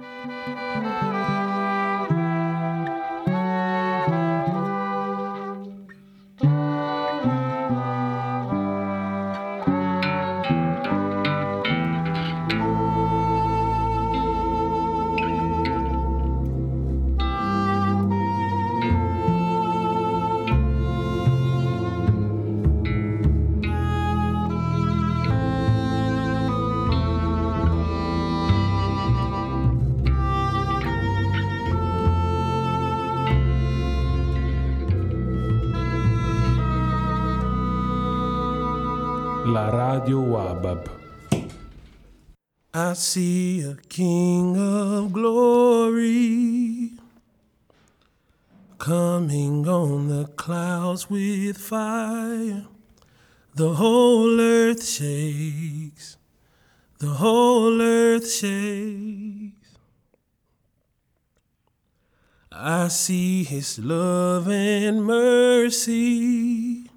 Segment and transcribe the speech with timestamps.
[0.00, 0.69] Radio
[43.00, 46.90] see a king of glory
[48.78, 52.66] coming on the clouds with fire.
[53.54, 56.18] The whole earth shakes,
[56.98, 59.78] the whole earth shakes.
[62.52, 66.90] I see his love and mercy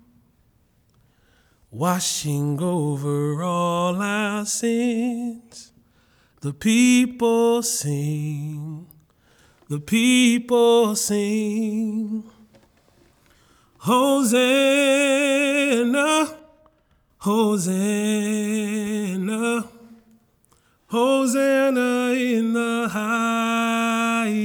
[1.71, 5.72] washing over all our sins.
[6.43, 8.85] The people sing,
[9.69, 12.29] the people sing.
[13.77, 14.27] Hosanna,
[17.19, 17.69] Hosanna,
[20.87, 24.41] Hosanna in the highest.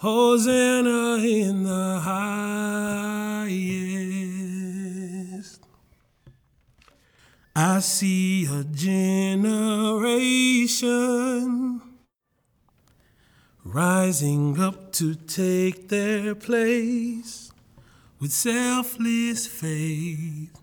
[0.00, 3.58] Hosanna in the highest.
[7.56, 9.72] I see a generation
[13.64, 17.50] rising up to take their place
[18.20, 20.56] with selfless faith,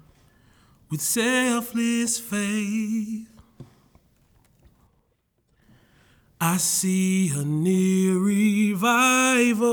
[0.89, 3.34] with selfless faith.
[6.47, 9.65] I see a near revival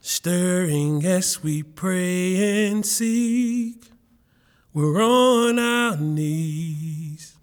[0.00, 3.84] stirring as we pray and seek.
[4.74, 7.36] We're on our knees.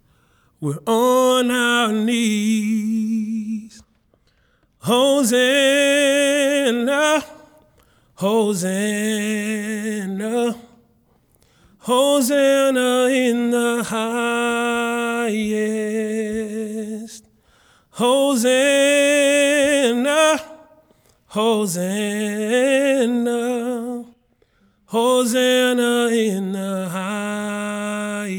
[0.60, 3.82] We're on our knees.
[4.80, 5.24] Hosanna,
[8.16, 9.24] Hosanna,
[11.78, 15.04] Hosanna in the highest.
[17.96, 18.50] Hosanna,
[21.26, 21.84] Hosanna,
[24.86, 28.34] Hosanna in the highest.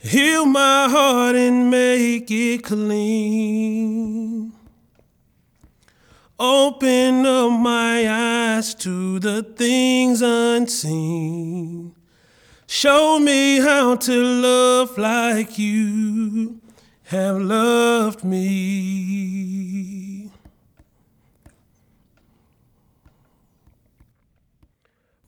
[0.00, 4.52] Heal my heart and make it clean.
[6.36, 11.89] Open up my eyes to the things unseen.
[12.72, 16.60] Show me how to love like you
[17.02, 20.30] have loved me.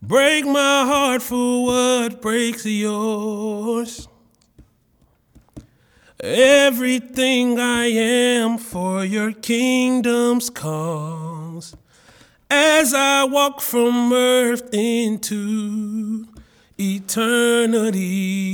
[0.01, 4.07] Break my heart for what breaks yours.
[6.21, 11.77] Everything I am for your kingdom's cause.
[12.49, 16.29] As I walk from earth into
[16.79, 18.53] eternity.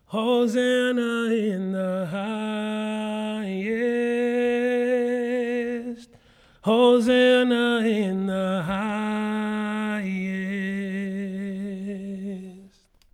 [0.07, 2.72] Hosanna in the highest.
[6.65, 10.23] Hosanna in the highest.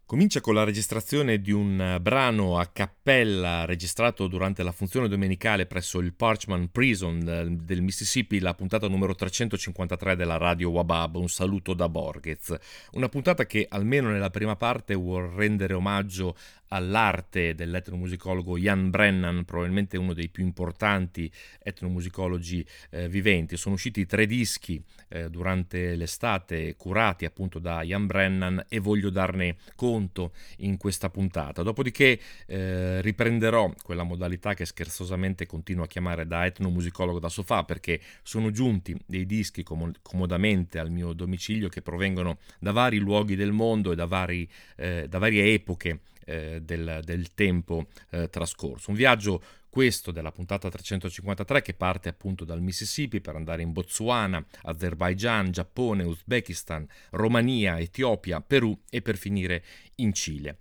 [0.09, 5.67] Comincia con la registrazione di un eh, brano a cappella registrato durante la funzione domenicale
[5.67, 11.75] presso il Parchman Prison del, Mississippi, la puntata numero 353 della radio Wabab, un saluto
[11.75, 12.57] da Borghez.
[12.93, 16.37] Una puntata che almeno nella prima parte vuol rendere omaggio
[16.69, 21.31] all'arte dell'etnomusicologo Jan Brennan, probabilmente uno dei più importanti
[21.63, 23.57] etnomusicologi eh, viventi.
[23.57, 29.57] Sono usciti tre dischi eh, durante l'estate curati appunto da Jan Brennan e voglio darne
[29.75, 31.63] conto in questa puntata.
[31.63, 38.01] Dopodiché eh, riprenderò quella modalità che scherzosamente continuo a chiamare da etnomusicologo da sofà perché
[38.23, 43.53] sono giunti dei dischi com- comodamente al mio domicilio che provengono da vari luoghi del
[43.53, 48.91] mondo e da, vari, eh, da varie epoche eh, del, del, tempo eh, trascorso.
[48.91, 54.45] Un viaggio questo della puntata 353 che parte appunto dal Mississippi per andare in Botswana,
[54.63, 59.65] Azerbaijan, Giappone, Uzbekistan, Romania, Etiopia, Perù e per finire
[59.97, 60.59] in Cile.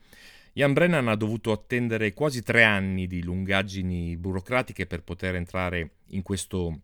[0.54, 6.24] Jan Brennan ha dovuto attendere quasi tre anni di lungaggini burocratiche per poter entrare in
[6.24, 6.82] questo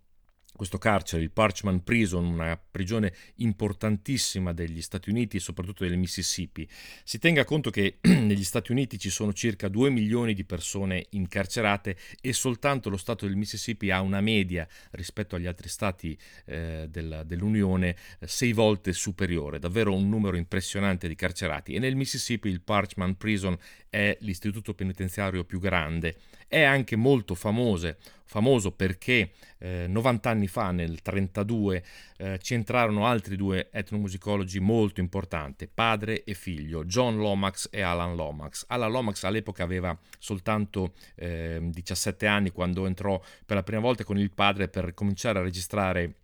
[0.56, 6.68] questo carcere, il Parchman Prison, una prigione importantissima degli Stati Uniti e soprattutto del Mississippi.
[7.04, 11.98] Si tenga conto che negli Stati Uniti ci sono circa 2 milioni di persone incarcerate
[12.22, 17.24] e soltanto lo Stato del Mississippi ha una media rispetto agli altri Stati eh, della,
[17.24, 21.74] dell'Unione sei volte superiore, davvero un numero impressionante di carcerati.
[21.74, 23.58] E nel Mississippi il Parchman Prison
[23.90, 26.16] è l'istituto penitenziario più grande.
[26.48, 31.84] È anche molto famose, famoso perché eh, 90 anni fa, nel 1932,
[32.18, 38.16] eh, ci entrarono altri due etnomusicologi molto importanti, padre e figlio, John Lomax e Alan
[38.16, 38.66] Lomax.
[38.68, 44.18] Alan Lomax all'epoca aveva soltanto eh, 17 anni quando entrò per la prima volta con
[44.18, 46.16] il padre per cominciare a registrare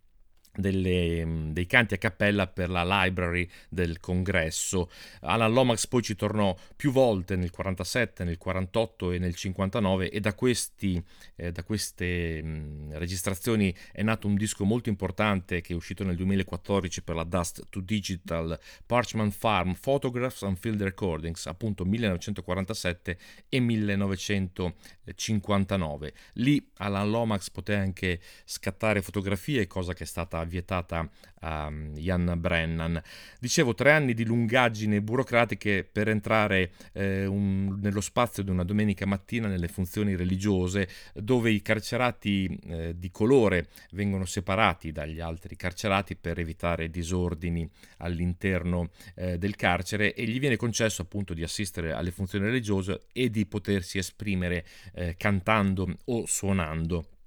[0.59, 4.89] delle, mm, dei canti a cappella per la library del congresso.
[5.21, 10.19] Alan Lomax poi ci tornò più volte nel 47, nel 48 e nel 59 e
[10.19, 11.01] da, questi,
[11.35, 16.03] eh, da queste mh, mm, registrazioni è nato un disco molto importante che è uscito
[16.03, 23.17] nel 2014 per la Dust to Digital Parchment Farm Photographs and Field Recordings, appunto 1947
[23.47, 26.13] e 1959.
[26.33, 31.09] Lì Alan Lomax poté anche scattare fotografie, cosa che è stata vietata
[31.41, 33.01] a Jan Brennan.
[33.39, 39.05] Dicevo, tre anni di lungaggine burocratiche per entrare eh, un, nello spazio di una domenica
[39.05, 46.15] mattina nelle funzioni religiose, dove i carcerati eh, di colore vengono separati dagli altri carcerati
[46.15, 52.11] per evitare disordini all'interno eh, del carcere e gli viene concesso appunto di assistere alle
[52.11, 57.18] funzioni religiose e di potersi esprimere eh, cantando o suonando.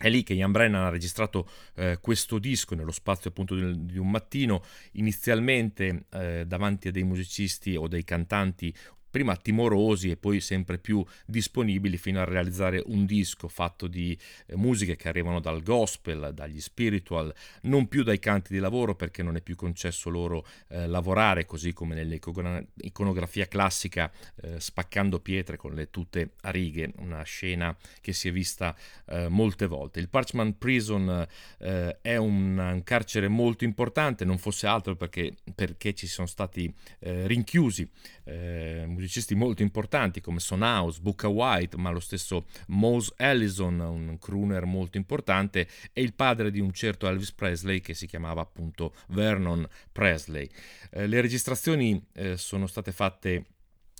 [0.00, 4.10] È lì che Ian Brennan ha registrato eh, questo disco nello spazio appunto di, un
[4.10, 8.74] mattino, inizialmente eh, davanti a dei musicisti o dei cantanti
[9.10, 14.16] prima timorosi e poi sempre più disponibili fino a realizzare un disco fatto di
[14.46, 19.22] eh, musiche che arrivano dal gospel, dagli spiritual, non più dai canti di lavoro perché
[19.22, 24.10] non è più concesso loro eh, lavorare così come nell'iconografia classica
[24.42, 28.76] eh, spaccando pietre con le tute a righe, una scena che si è vista
[29.06, 30.00] eh, molte volte.
[30.00, 31.26] Il Parchman Prison
[31.58, 36.72] eh, è un, un, carcere molto importante, non fosse altro perché, perché ci sono stati
[37.00, 37.88] eh, rinchiusi
[39.00, 44.64] musicisti molto importanti come Son House, Booker White, ma lo stesso Mose Allison, un crooner
[44.66, 49.66] molto importante, e il padre di un certo Elvis Presley che si chiamava appunto Vernon
[49.90, 50.48] Presley.
[50.90, 53.44] Eh, le registrazioni eh, sono state fatte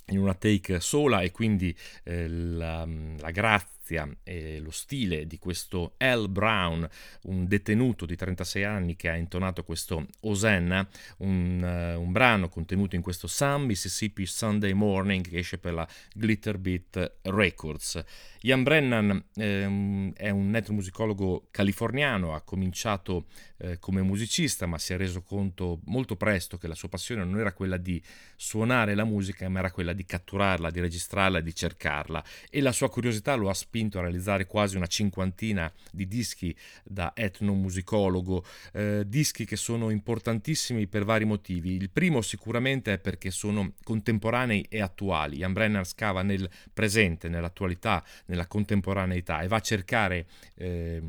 [0.07, 3.80] in una take sola e quindi eh, la, la grazia
[4.23, 6.27] e lo stile di questo L.
[6.27, 6.87] Brown,
[7.23, 12.95] un detenuto di 36 anni che ha intonato questo Osenna, un, uh, un brano contenuto
[12.95, 18.03] in questo Sun Mississippi Sunday Morning che esce per la Glitter Beat Records.
[18.41, 23.25] Ian Brennan ehm, è un etnomusicologo californiano, ha cominciato
[23.61, 27.39] eh, come musicista ma si è reso conto molto presto che la sua passione non
[27.39, 28.01] era quella di
[28.35, 32.89] suonare la musica ma era quella di catturarla, di registrarla, di cercarla e la sua
[32.89, 39.45] curiosità lo ha spinto a realizzare quasi una cinquantina di dischi da etnomusicologo, eh, dischi
[39.45, 41.75] che sono importantissimi per vari motivi.
[41.75, 45.37] Il primo sicuramente è perché sono contemporanei e attuali.
[45.37, 50.25] Ian Brennan scava nel presente, nell'attualità, nella contemporaneità e va a cercare
[50.55, 51.01] eh,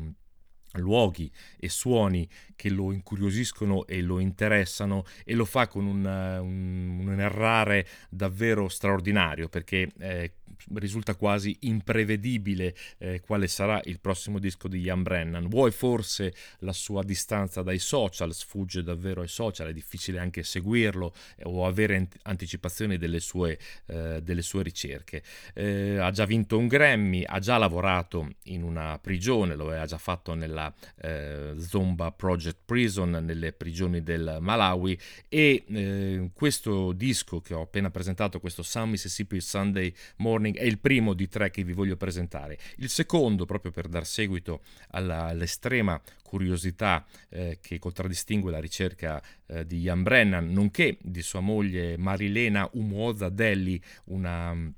[0.73, 7.07] luoghi e suoni che lo incuriosiscono e lo interessano e lo fa con un, un,
[7.07, 10.33] un errare davvero straordinario perché eh,
[10.75, 15.47] risulta quasi imprevedibile eh, quale sarà il prossimo disco di Ian Brennan.
[15.47, 21.13] Vuoi forse la sua distanza dai social, sfugge davvero ai social, è difficile anche seguirlo
[21.37, 25.23] eh, o avere anticipazioni delle sue, eh, delle sue ricerche.
[25.53, 29.97] Eh, ha già vinto un Grammy, ha già lavorato in una prigione, lo aveva già
[29.97, 30.62] fatto nella
[31.01, 37.89] eh, Zomba Project Prison, nelle prigioni del Malawi e eh, questo disco che ho appena
[37.89, 42.57] presentato, questo Sun Mississippi Sunday Morning, è il primo di tre che vi voglio presentare.
[42.77, 49.65] Il secondo, proprio per dar seguito alla, all'estrema curiosità eh, che contraddistingue la ricerca eh,
[49.65, 54.73] di Ian Brennan, nonché di sua moglie Marilena Umuoza Delli, una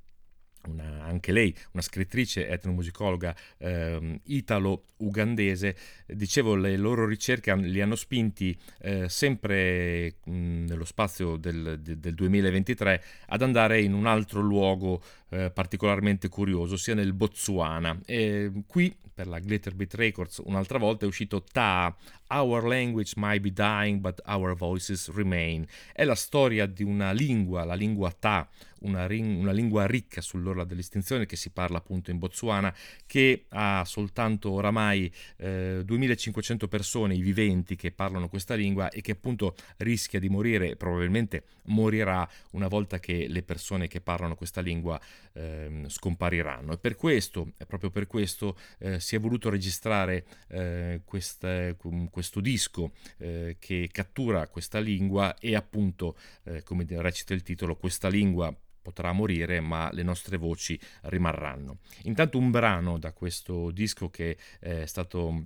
[0.67, 5.75] una, anche lei, una scrittrice etnomusicologa eh, italo-ugandese,
[6.07, 13.03] dicevo, le loro ricerche li hanno spinti eh, sempre mh, nello spazio del, del, 2023
[13.27, 18.00] ad andare in un altro luogo eh, particolarmente curioso, sia nel Botswana.
[18.05, 21.96] E qui, per la Glitterbeat Records, un'altra volta è uscito Ta,
[22.27, 25.65] Our language might be dying, but our voices remain.
[25.94, 30.63] È la storia di una lingua, la lingua Ta, una, ring, una, lingua ricca sull'orla
[30.63, 32.74] dell'estinzione che si parla appunto in Botswana,
[33.05, 39.12] che ha soltanto oramai eh, 2500 persone, i viventi, che parlano questa lingua e che
[39.12, 45.00] appunto rischia di morire probabilmente morirà una volta che le persone che parlano questa lingua
[45.34, 46.74] eh, scompariranno.
[46.74, 51.75] E per questo, proprio per questo, eh, si è voluto registrare eh, questa,
[52.10, 58.07] questo disco eh, che cattura questa lingua e appunto, eh, come recita il titolo, questa
[58.07, 61.79] lingua potrà morire, ma le nostre voci rimarranno.
[62.03, 65.45] Intanto un brano da questo disco che è stato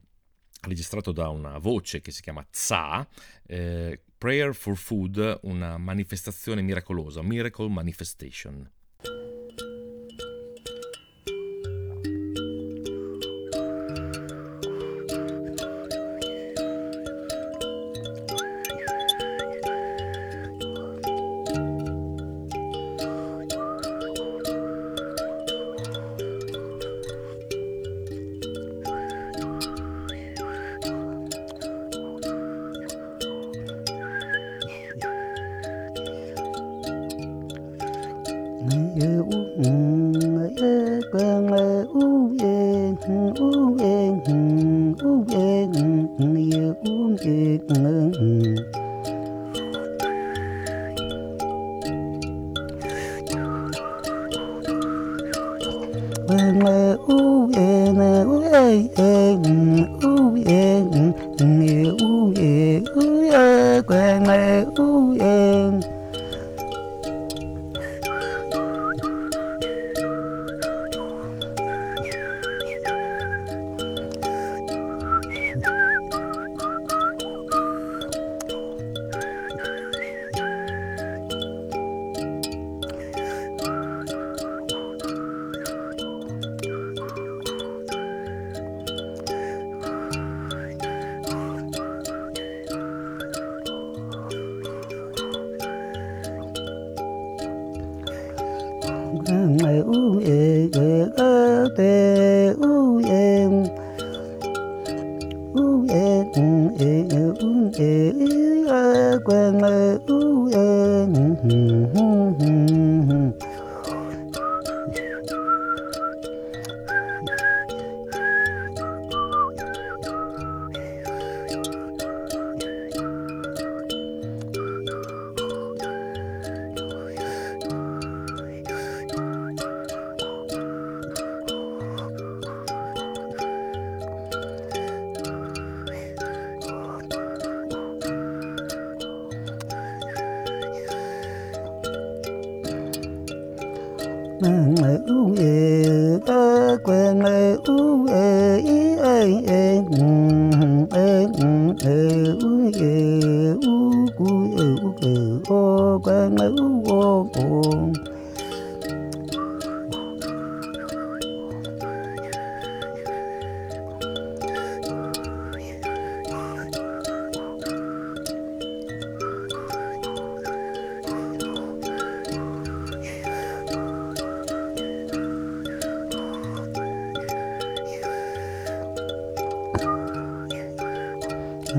[0.61, 3.07] registrato da una voce che si chiama Tsa,
[3.47, 8.69] eh, Prayer for Food, una manifestazione miracolosa, Miracle Manifestation.
[38.61, 40.28] 你也无误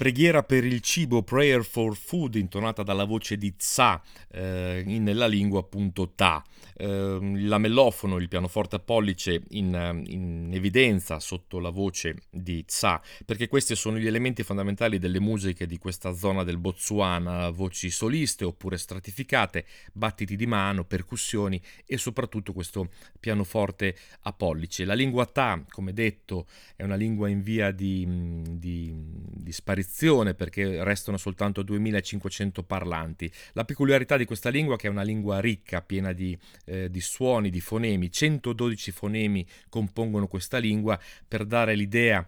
[0.00, 4.00] Preghiera per il cibo, prayer for food, intonata dalla voce di Tsa,
[4.32, 6.42] eh, nella lingua appunto Ta.
[6.74, 13.00] Eh, il lamellofono, il pianoforte a pollice in, in, evidenza sotto la voce di Tsa,
[13.24, 18.44] perché questi sono gli elementi fondamentali delle musiche di questa zona del Botswana, voci soliste
[18.44, 24.84] oppure stratificate, battiti di mano, percussioni e soprattutto questo pianoforte a pollice.
[24.84, 28.06] La lingua Ta, come detto, è una lingua in via di,
[28.58, 33.30] di, di sparizione perché restano soltanto 2500 parlanti.
[33.52, 37.00] La peculiarità di questa lingua è che è una lingua ricca, piena di, eh, di
[37.00, 38.10] suoni, di fonemi.
[38.10, 42.26] 112 fonemi compongono questa lingua per dare l'idea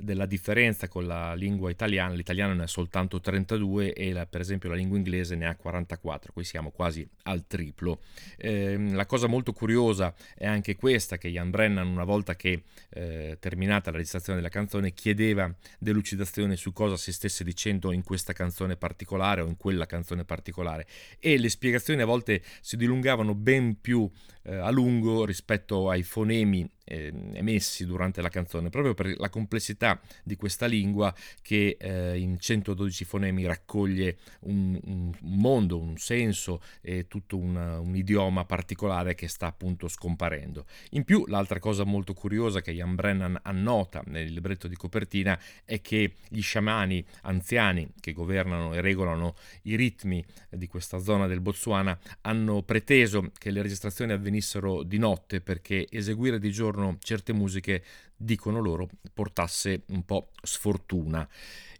[0.00, 2.14] della differenza con la lingua italiana.
[2.14, 6.32] L'italiano ne ha soltanto 32 e la, per esempio la lingua inglese ne ha 44,
[6.32, 8.00] qui siamo quasi al triplo.
[8.36, 13.36] Eh, la cosa molto curiosa è anche questa che Ian Brennan una volta che eh,
[13.38, 18.76] terminata la registrazione della canzone chiedeva delucidazione su cosa si stesse dicendo in questa canzone
[18.76, 20.86] particolare o in quella canzone particolare
[21.18, 24.10] e le spiegazioni a volte si dilungavano ben più
[24.42, 29.89] eh, a lungo rispetto ai fonemi eh, emessi durante la canzone, proprio per la complessità
[30.22, 37.06] di questa lingua che eh, in 112 fonemi raccoglie un, un mondo, un senso e
[37.08, 40.66] tutto un, un, idioma particolare che sta appunto scomparendo.
[40.90, 45.80] In più, l'altra cosa molto curiosa che Ian Brennan annota nel libretto di copertina è
[45.80, 51.98] che gli sciamani anziani che governano e regolano i ritmi di questa zona del Botswana
[52.22, 57.82] hanno preteso che le registrazioni avvenissero di notte perché eseguire di giorno certe musiche,
[58.20, 61.26] dicono loro, portasse un po' sfortuna.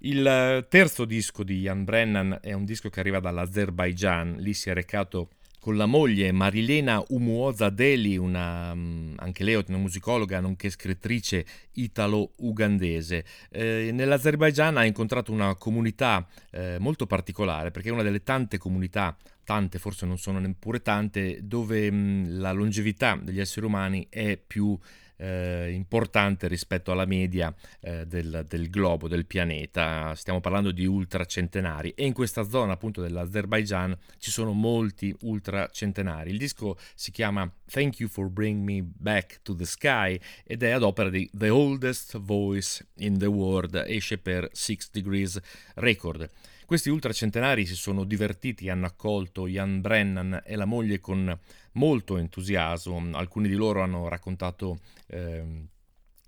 [0.00, 4.70] Il eh, terzo disco di Jan Brennan è un disco che arriva dall'Azerbaijan, lì si
[4.70, 5.29] è recato
[5.61, 13.24] con la moglie Marilena Umuoza Deli, una, mm, anche lei una musicologa nonché scrittrice italo-ugandese.
[13.50, 19.14] Eh, Nell'Azerbaijan ha incontrato una comunità eh, molto particolare perché è una delle tante comunità
[19.44, 24.38] tante, forse non sono neppure tante, dove mh, mm, la longevità degli esseri umani è
[24.38, 24.79] più
[25.21, 30.15] eh, importante rispetto alla media eh, del, del, globo, del pianeta.
[30.15, 36.31] Stiamo parlando di ultracentenari e in questa zona appunto dell'Azerbaijan ci sono molti ultracentenari.
[36.31, 40.71] Il disco si chiama Thank You for Bringing Me Back to the Sky ed è
[40.71, 45.39] ad opera di The Oldest Voice in the World, esce per Six Degrees
[45.75, 46.29] Record.
[46.71, 51.37] Questi ultracentenari si sono divertiti, hanno accolto Jan Brennan e la moglie con
[51.73, 53.09] molto entusiasmo.
[53.15, 54.79] Alcuni di loro hanno raccontato
[55.09, 55.43] eh,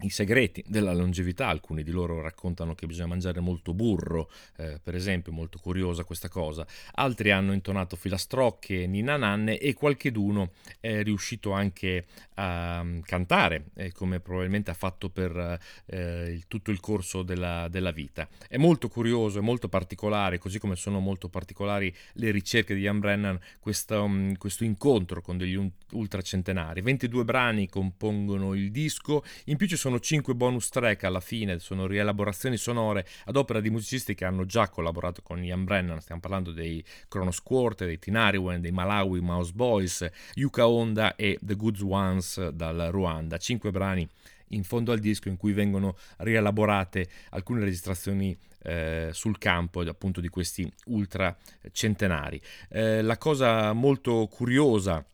[0.02, 4.94] i segreti della longevità, alcuni di loro raccontano che bisogna mangiare molto burro, eh, per
[4.94, 12.06] esempio, molto curiosa questa cosa, altri hanno intonato filastrocche, ninananne e qualcheduno è riuscito anche
[12.34, 17.68] a mm, cantare, eh, come probabilmente ha fatto per eh, il, tutto il corso della,
[17.68, 18.28] della, vita.
[18.48, 22.98] È molto curioso, è molto particolare, così come sono molto particolari le ricerche di Ian
[22.98, 25.58] Brennan, questo, um, questo incontro con degli
[25.92, 26.80] ultracentenari.
[26.80, 31.58] 22 brani compongono il disco, in più ci sono sono 5 bonus track alla fine,
[31.58, 36.20] sono rielaborazioni sonore ad opera di musicisti che hanno già collaborato con Ian Brennan, stiamo
[36.20, 41.80] parlando dei Kronos Quarter, dei Tinariwen, dei Malawi Mouse Boys, Yuka Honda e The Good
[41.82, 43.36] Ones dal Ruanda.
[43.36, 44.08] 5 brani
[44.48, 50.28] in fondo al disco in cui vengono rielaborate alcune registrazioni eh, sul campo appunto di
[50.28, 51.36] questi ultra
[51.70, 52.40] centenari.
[52.70, 55.04] Eh, la cosa molto curiosa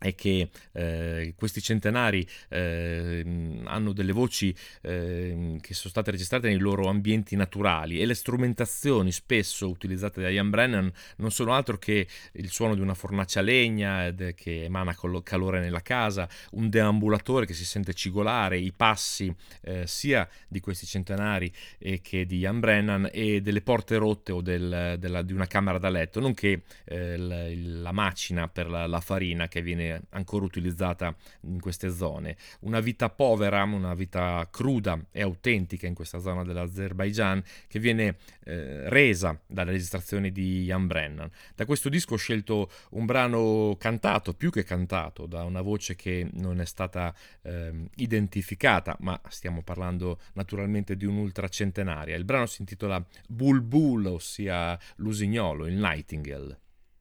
[0.00, 3.22] è che eh, questi centenari eh,
[3.64, 9.12] hanno delle voci eh, che sono state registrate nei loro ambienti naturali e le strumentazioni
[9.12, 13.42] spesso utilizzate da Ian Brennan non sono altro che il suono di una fornace a
[13.42, 19.32] legna che emana calore nella casa, un deambulatore che si sente cigolare, i passi
[19.62, 21.52] eh, sia di questi centenari
[22.00, 25.90] che di Ian Brennan e delle porte rotte o del, della, di una camera da
[25.90, 31.60] letto, nonché eh, la, la macina per la, la farina che viene ancora utilizzata in
[31.60, 32.36] queste zone.
[32.60, 38.88] Una vita povera, una vita cruda e autentica in questa zona dell'Azerbaijan che viene eh,
[38.88, 41.30] resa dalle registrazioni di Jan Brennan.
[41.54, 46.28] Da questo disco ho scelto un brano cantato, più che cantato, da una voce che
[46.32, 52.16] non è stata eh, identificata, ma stiamo parlando naturalmente di un'ultracentenaria.
[52.16, 56.58] Il brano si intitola Bulbul, ossia l'usignolo, il nightingale.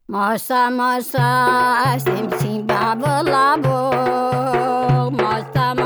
[0.10, 1.30] Masa masa
[2.02, 3.94] simsim babla bo.
[5.14, 5.78] Masa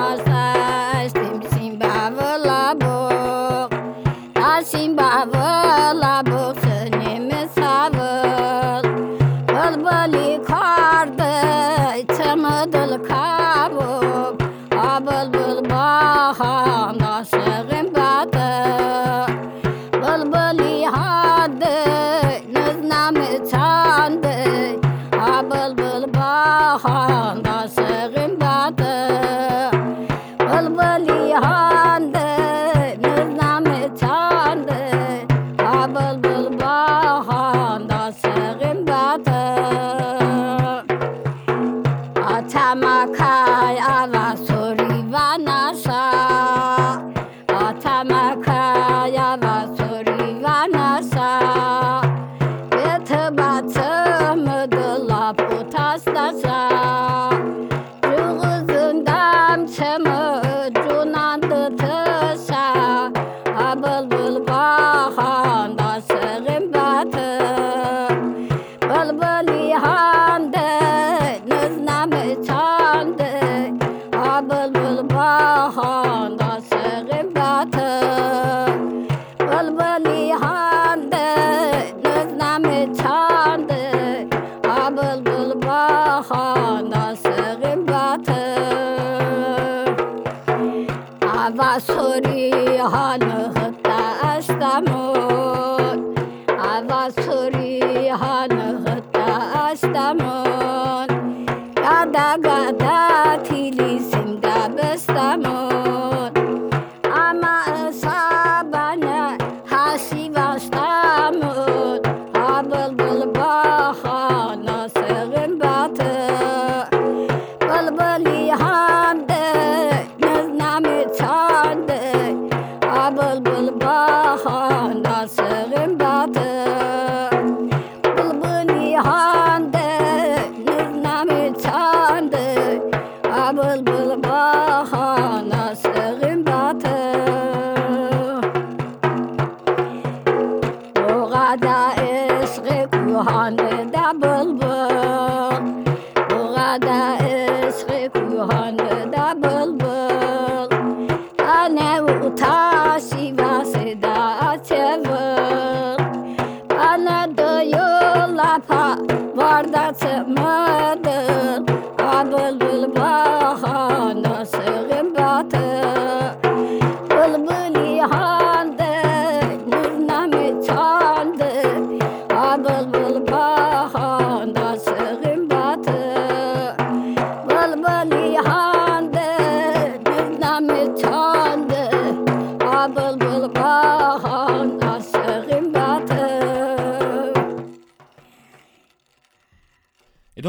[159.61, 160.72] That's it, my.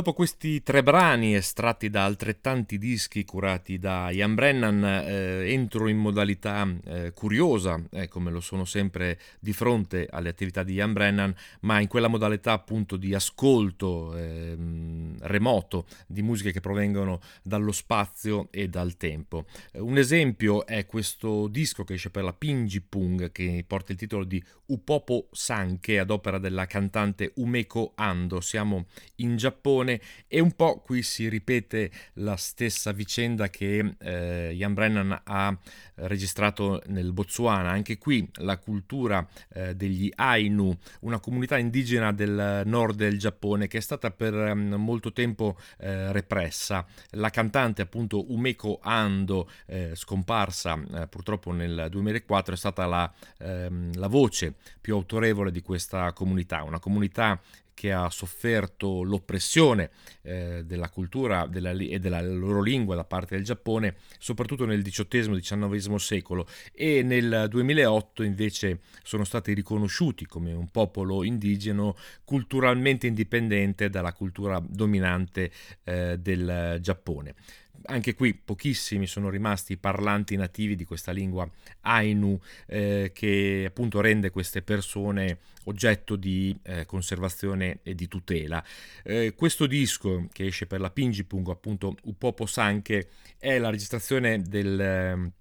[0.04, 5.96] Dopo questi tre brani estratti da altrettanti dischi curati da Ian Brennan, eh, entro in
[5.96, 11.34] modalità eh, curiosa, eh, come lo sono sempre di fronte alle attività di Ian Brennan,
[11.60, 18.48] ma in quella modalità appunto di ascolto ehm, remoto di musiche che provengono dallo spazio
[18.50, 19.46] e dal tempo.
[19.72, 24.24] Un esempio è questo disco che esce per la Pinji Pung, che porta il titolo
[24.24, 28.42] di Upopo Sanke ad opera della cantante Umeko Ando.
[28.42, 28.84] Siamo
[29.16, 29.93] in Giappone
[30.26, 35.56] e un po' qui si ripete la stessa vicenda che eh, Ian Brennan ha
[35.96, 37.70] registrato nel Botswana.
[37.70, 43.78] Anche qui la cultura eh, degli Ainu, una comunità indigena del nord del Giappone che
[43.78, 46.84] è stata per um, molto tempo eh, repressa.
[47.10, 53.96] La cantante appunto Umeko Ando, eh, scomparsa eh, purtroppo nel 2004, è stata la, ehm,
[53.96, 57.40] la voce più autorevole di questa comunità, una comunità
[57.74, 59.90] che ha sofferto l'oppressione
[60.22, 65.94] eh, della cultura della, e della loro lingua da parte del Giappone, soprattutto nel XVIII-XIX
[65.96, 66.46] secolo.
[66.72, 74.62] E nel 2008 invece sono stati riconosciuti come un popolo indigeno culturalmente indipendente dalla cultura
[74.64, 75.50] dominante
[75.84, 77.34] eh, del Giappone
[77.86, 81.48] anche qui pochissimi sono rimasti parlanti nativi di questa lingua
[81.82, 88.62] Ainu eh, che appunto rende queste persone oggetto di eh, conservazione e di tutela.
[89.02, 93.08] Eh, questo disco che esce per la Pingipung, appunto Upopo Sanke,
[93.38, 95.32] è la registrazione del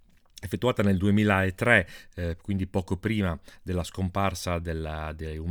[0.44, 5.42] effettuata nel 2003, eh, quindi poco prima della scomparsa della, di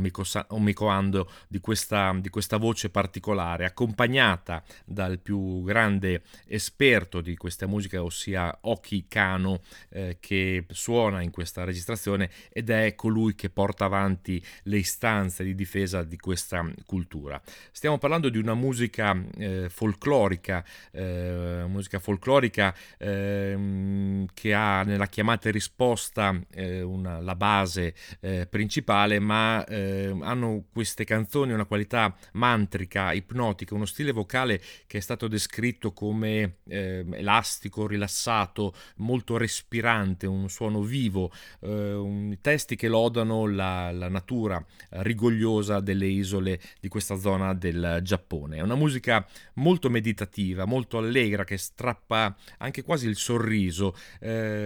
[0.87, 8.03] Ando, di questa, di questa, voce particolare, accompagnata dal più grande esperto di questa musica,
[8.03, 14.43] ossia Oki Kano, eh, che suona in questa registrazione ed è colui che porta avanti
[14.63, 17.41] le istanze di difesa di questa cultura.
[17.71, 25.49] Stiamo parlando di una musica eh, folclorica, eh, musica folclorica ehm, che ha nella chiamata
[25.49, 32.15] e risposta eh, una, la base eh, principale, ma eh, hanno queste canzoni una qualità
[32.33, 40.27] mantrica, ipnotica, uno stile vocale che è stato descritto come ehm, elastico, rilassato, molto respirante,
[40.27, 46.87] un suono vivo, eh, un, testi che lodano la, la natura rigogliosa delle isole di
[46.87, 48.57] questa zona del Giappone.
[48.57, 53.95] È una musica molto meditativa, molto allegra, che strappa anche quasi il sorriso.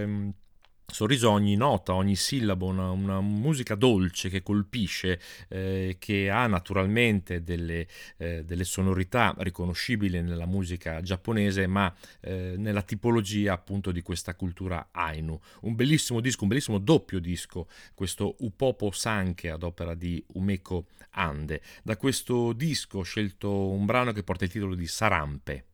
[0.08, 0.32] Ehm,
[0.90, 7.42] sorriso ogni nota, ogni sillabo, una, una musica dolce che colpisce, eh, che ha naturalmente
[7.42, 14.34] delle, eh, delle, sonorità riconoscibili nella musica giapponese, ma eh, nella tipologia appunto di questa
[14.34, 15.38] cultura Ainu.
[15.62, 21.60] Un bellissimo disco, un bellissimo doppio disco, questo Upopo Sanke ad opera di Umeko Ande.
[21.82, 25.67] Da questo disco ho scelto un brano che porta il titolo di Sarampe.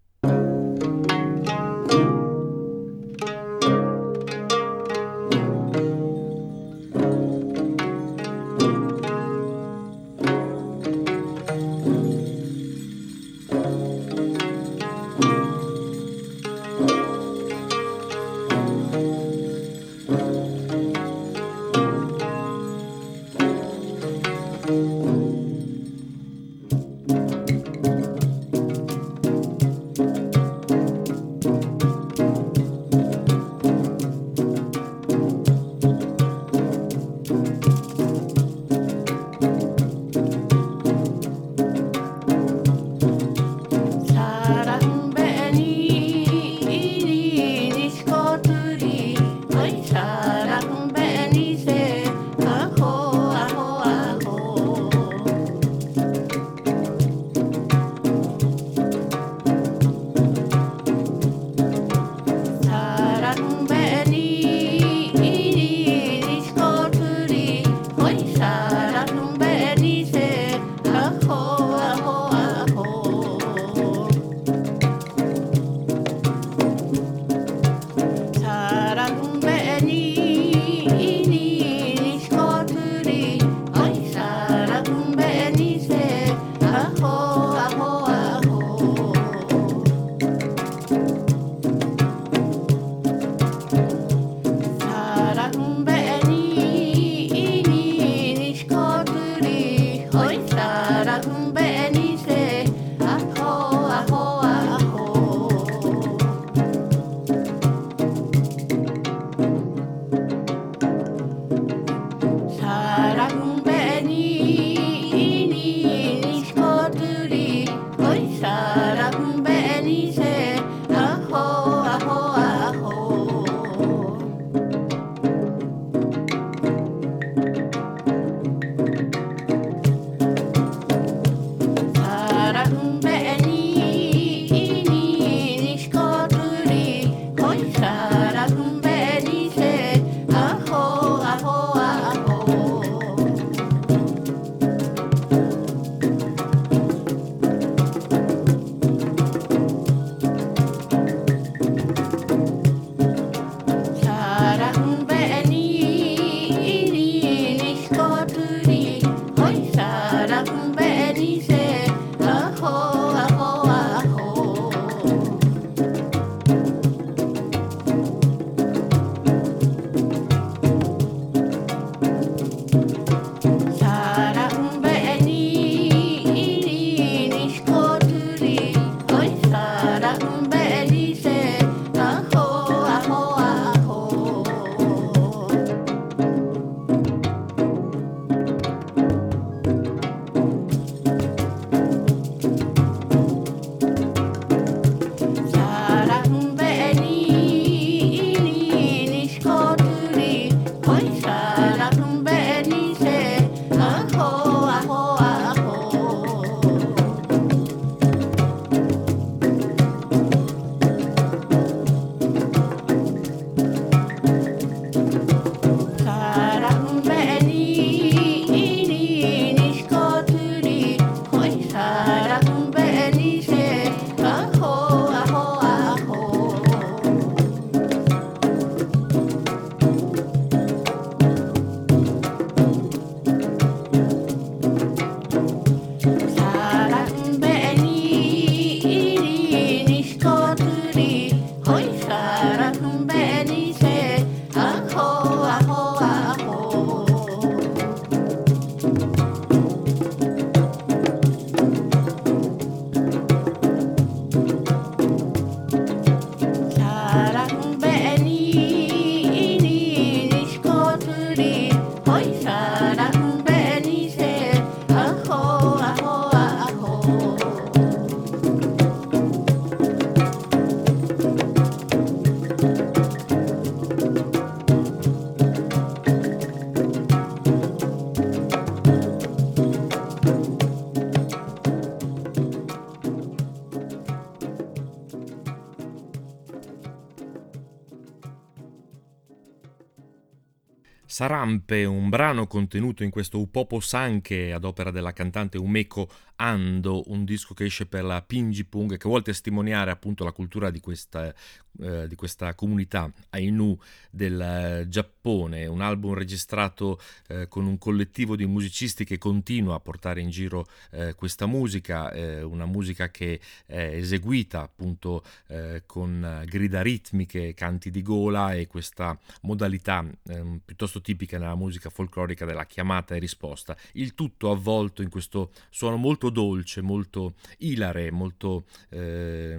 [291.24, 296.06] Sarampe, un brano contenuto in questo Upopo Sanche ad opera della cantante Umeko
[296.36, 300.70] Ando, un disco che esce per la Pinji Pung che vuole testimoniare appunto la cultura
[300.70, 301.32] di questa,
[301.80, 303.78] eh, di questa comunità Ainu
[304.10, 309.80] del eh, Giappone, un album registrato eh, con un collettivo di musicisti che continua a
[309.80, 316.42] portare in giro eh, questa musica, eh, una musica che è eseguita appunto eh, con
[316.46, 322.66] grida ritmiche, canti di gola e questa modalità ehm, piuttosto tipica nella musica folclorica della
[322.66, 329.52] chiamata e risposta, il tutto avvolto in questo suono molto dolce, molto ilare, molto eh,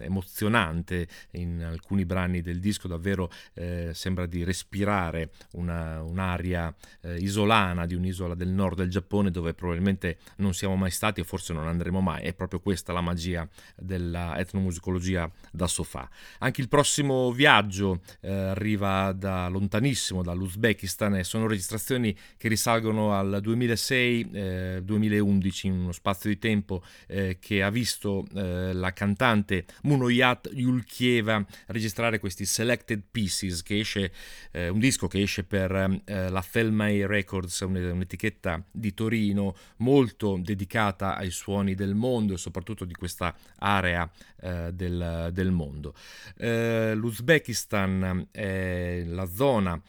[0.00, 1.08] emozionante.
[1.32, 7.94] In alcuni brani del disco, davvero eh, sembra di respirare una, un'aria eh, isolana di
[7.94, 12.00] un'isola del nord del Giappone dove probabilmente non siamo mai stati e forse non andremo
[12.00, 16.08] mai, è proprio questa la magia della etnomusicologia da sofà.
[16.38, 23.40] Anche il prossimo viaggio eh, arriva da lontanissimo, dall'Uzbekistan e sono registrazioni che risalgono al
[23.42, 31.44] 2006-2011 in uno spazio di tempo eh, che ha visto eh, la cantante Munoyat Yulkieva
[31.66, 34.12] registrare questi Selected Pieces, che esce,
[34.52, 41.16] eh, un disco che esce per eh, la Felmay Records, un'etichetta di Torino molto dedicata
[41.16, 44.08] ai suoni del mondo e soprattutto di questa area
[44.40, 45.94] eh, del, del, mondo.
[46.36, 49.80] Eh, L'Uzbekistan è la zona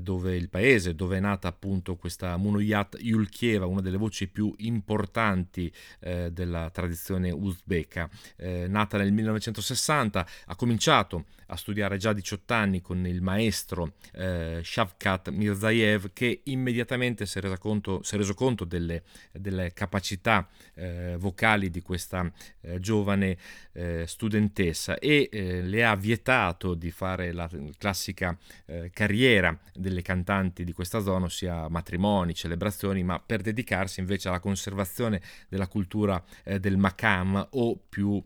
[0.00, 5.72] dove il paese dove è nata appunto questa Munoyat Yulkieva, una delle voci più importanti
[6.00, 8.08] eh, della tradizione uzbeka.
[8.36, 13.94] Eh, nata nel 1960, ha cominciato a studiare già a 18 anni con il maestro
[14.12, 20.48] eh, Shavkat Mirzaev che immediatamente si è reso conto, è reso conto delle, delle, capacità
[20.74, 22.30] eh, vocali di questa
[22.60, 23.36] eh, giovane
[23.72, 30.64] eh, studentessa e eh, le ha vietato di fare la classica eh, carriera delle cantanti
[30.64, 36.22] di questa zona, ossia matrimoni, celebrazioni, ma per dedicarsi invece alla conservazione della cultura
[36.58, 38.22] del makam o più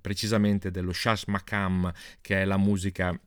[0.00, 3.18] precisamente dello shash makam che è la musica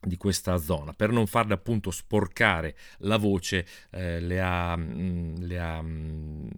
[0.00, 0.92] di questa zona.
[0.92, 6.48] Per non farle appunto sporcare la voce eh, le, ha, mm, le ha, mm,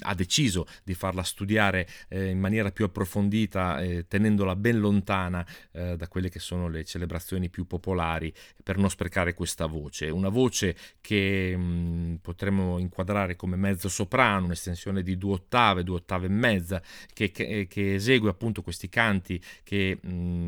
[0.00, 5.96] ha, deciso di farla studiare eh, in maniera più approfondita eh, tenendola ben lontana eh,
[5.96, 8.32] da quelle che sono le celebrazioni più popolari
[8.62, 10.10] per non sprecare questa voce.
[10.10, 15.96] Una voce che mh, mm, potremmo inquadrare come mezzo soprano un'estensione di due ottave due
[15.96, 16.82] ottave e mezza
[17.12, 19.98] che, che, che esegue appunto questi canti che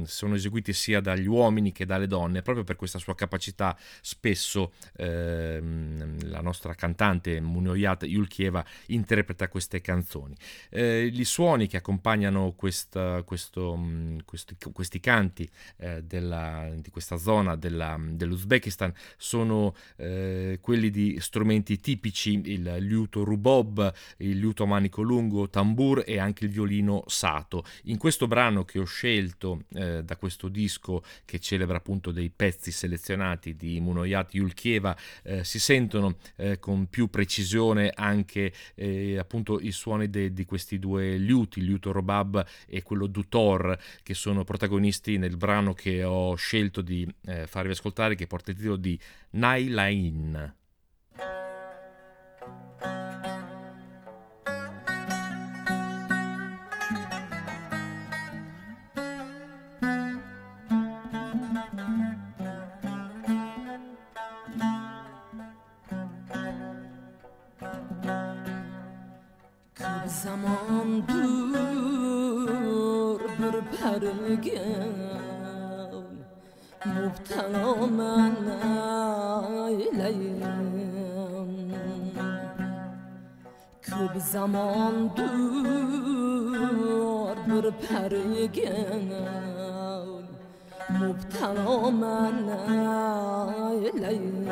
[0.05, 6.29] sono eseguiti sia dagli uomini che dalle donne proprio per questa sua capacità spesso ehm,
[6.29, 10.35] la nostra cantante Munioyat Yulkieva interpreta queste canzoni.
[10.69, 15.49] Eh, I suoni che accompagnano questa, questo, mm, questi, questi, canti
[15.79, 23.25] eh, della, di questa zona della, dell'Uzbekistan sono eh, quelli di strumenti tipici, il liuto
[23.25, 27.65] rubob, il liuto a manico lungo, tambur e anche il violino sato.
[27.85, 32.71] In questo brano che ho scelto eh, da questo disco che celebra appunto dei pezzi
[32.71, 39.73] selezionati di Munoyat Yulkieva eh, si sentono eh, con più precisione anche eh, appunto i
[39.73, 45.19] suoni de, di questi due liuti, il liuto Robab e quello Dutor, che sono protagonisti
[45.19, 48.99] nel brano che ho scelto di eh, farvi ascoltare, che porta il titolo di
[49.31, 50.59] Nailain.
[74.11, 74.99] sevgim
[76.95, 78.57] Mubtala mənə
[79.87, 80.45] eləyim
[83.87, 85.35] Köp zamandır
[87.47, 89.09] bir pərgin
[90.99, 92.61] Mubtala mənə
[93.91, 94.49] eləyim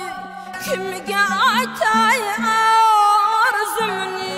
[0.69, 1.23] kimga
[1.57, 2.23] aytay
[3.45, 4.37] arzumni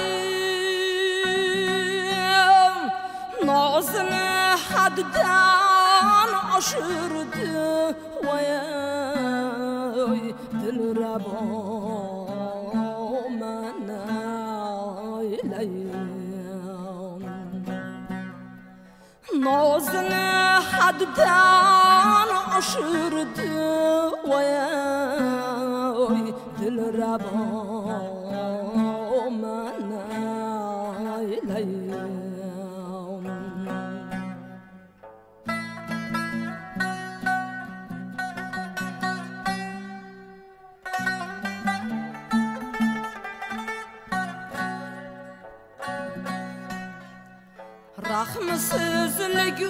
[3.46, 4.28] nozini
[4.70, 7.48] haddan oshirdi
[8.26, 8.48] voy
[10.60, 11.70] dilrabom
[19.44, 20.26] nozini
[20.72, 23.50] haddan oshirdi
[24.30, 24.50] voy
[48.10, 49.60] Rahmsızlık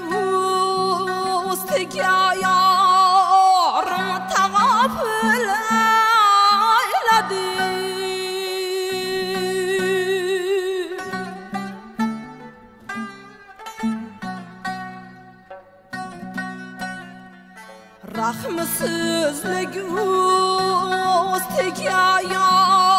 [1.52, 2.69] ustik ayağı
[18.50, 22.89] mısız ne göz tek ayağı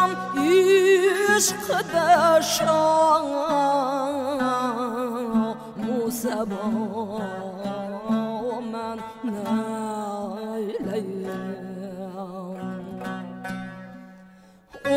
[0.00, 0.12] ram
[0.50, 2.08] ishqida
[2.52, 3.24] shon
[5.84, 6.64] musabo
[8.72, 8.98] man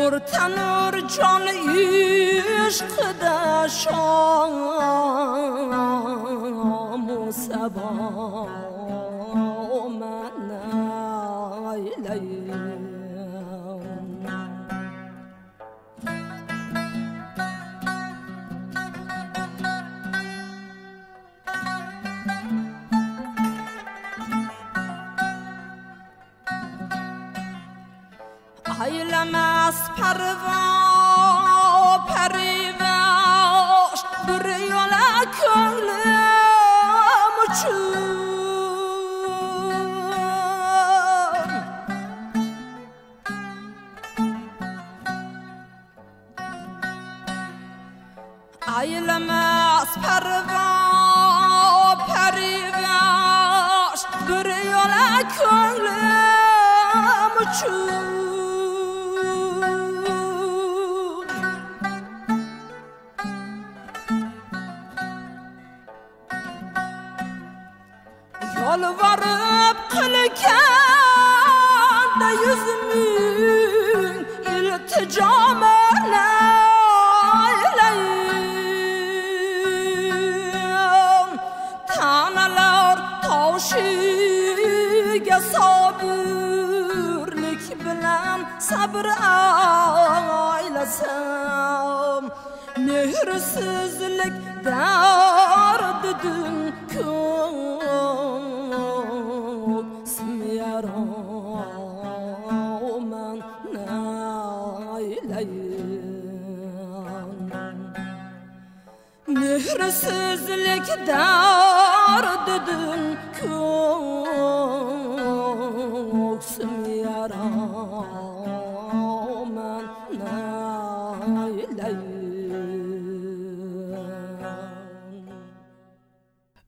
[0.00, 1.44] o'rtanur jon
[1.84, 3.36] ishqida
[3.80, 4.52] shon
[7.06, 7.88] musabo
[29.96, 30.63] part of our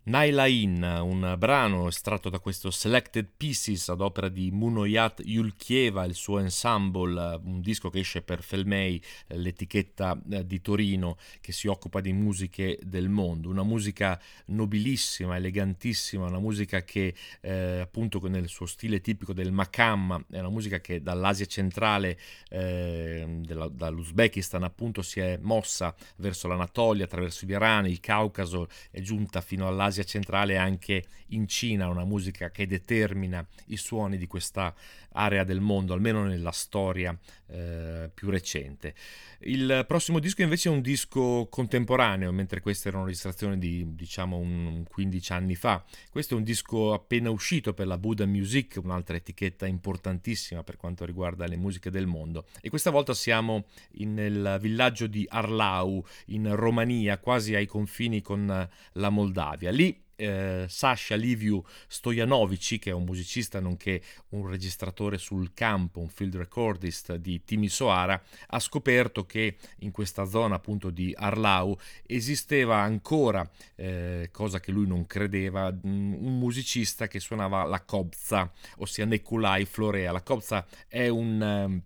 [0.07, 6.39] Nailain, un brano estratto da questo Selected Pieces ad opera di Munoyat Yulkieva, il suo
[6.39, 12.01] ensemble, un disco che esce per Felmei, eh, l'etichetta eh, di Torino che si occupa
[12.01, 18.67] di musiche del mondo, una musica nobilissima, elegantissima, una musica che eh, appunto nel suo
[18.67, 22.17] stile tipico del Makam, è una musica che dall'Asia centrale,
[22.49, 29.41] eh, della- dall'Uzbekistan appunto si è mossa verso l'Anatolia, attraverso l'Iran, il Caucaso, è giunta
[29.41, 34.27] fino all'Asia Asia centrale e anche in Cina, una musica che determina i suoni di
[34.27, 34.75] questa
[35.17, 37.17] area del mondo, almeno nella storia
[37.49, 38.95] eh, più recente.
[39.41, 44.85] Il prossimo disco invece è un disco contemporaneo, mentre queste erano registrazioni di diciamo un
[44.89, 45.85] 15 anni fa.
[46.11, 51.05] Questo è un disco appena uscito per la Buddha Music, un'altra etichetta importantissima per quanto
[51.05, 52.47] riguarda le musiche del mondo.
[52.61, 59.11] E questa volta siamo nel villaggio di Arlau, in Romania, quasi ai confini con la
[59.11, 59.71] Moldavia.
[59.71, 66.09] Lì eh, Sasha Liviu Stojanovici, che è un musicista nonché un registratore sul campo, un
[66.09, 73.49] field recordist di Timisoara, ha scoperto che in questa zona appunto di Arlau esisteva ancora,
[73.75, 79.65] eh, cosa che lui non credeva, mm, un musicista che suonava la kobza, ossia Nekulai
[79.65, 80.13] Florea.
[80.13, 81.41] La kobza è un...
[81.41, 81.83] Um,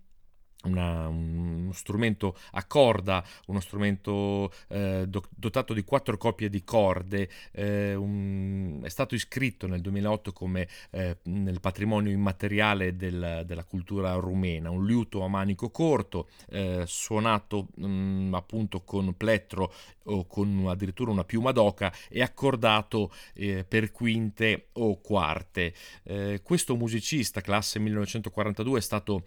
[0.63, 7.95] una, uno strumento a corda, uno strumento eh, dotato di quattro coppie di corde, eh,
[7.95, 14.69] un, è stato iscritto nel 2008 come eh, nel patrimonio immateriale del, della cultura rumena,
[14.69, 19.73] un liuto a manico corto, eh, suonato mh, mm, appunto con plettro
[20.05, 25.73] o con addirittura una piuma d'oca e accordato eh, per quinte o quarte.
[26.03, 29.25] Eh, questo musicista, classe 1942, è stato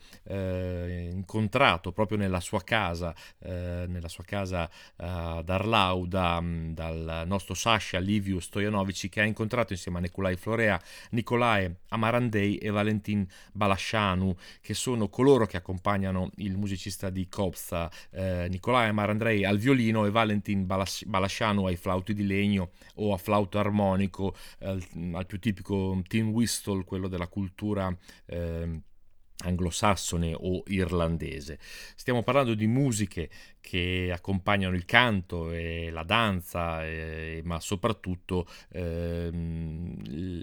[1.24, 7.54] incontrato proprio nella sua casa, eh, nella sua casa eh, ad Arlau da, dal nostro
[7.54, 14.36] Sasha Liviu Stojanovici che ha incontrato insieme a Nicolai Florea, Nicolae Amarandei e Valentin Balascianu
[14.60, 20.10] che sono coloro che accompagnano il musicista di Kopsa, eh, Nicolae Amarandei al violino e
[20.10, 26.28] Valentin Balas- Balascianu ai flauti di legno o a flauto armonico, al più tipico tin
[26.28, 27.96] whistle, quello della cultura
[28.26, 28.80] eh,
[29.38, 31.58] anglosassone o irlandese.
[31.94, 33.30] Stiamo parlando di musiche
[33.64, 39.30] che accompagnano il canto e la danza, eh, ma soprattutto eh,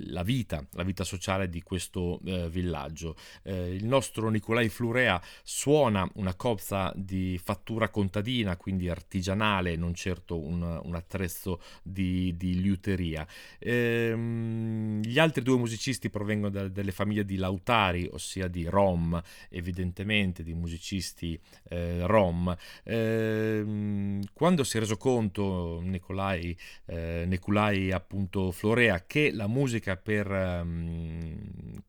[0.07, 3.15] la vita, la vita sociale di questo eh, villaggio.
[3.43, 10.39] Eh, il nostro Nicolai Flurea suona una copza di fattura contadina, quindi artigianale, non certo
[10.39, 13.25] un, un attrezzo di, di liuteria.
[13.59, 20.41] Ehm, gli altri due musicisti provengono da, dalle famiglie di lautari, ossia di rom, evidentemente
[20.41, 22.57] di musicisti eh, rom.
[22.83, 29.97] Eh, Ehm, quando si è reso conto Nicolai, eh, Nicolai appunto Florea che la musica
[29.97, 31.20] per, um,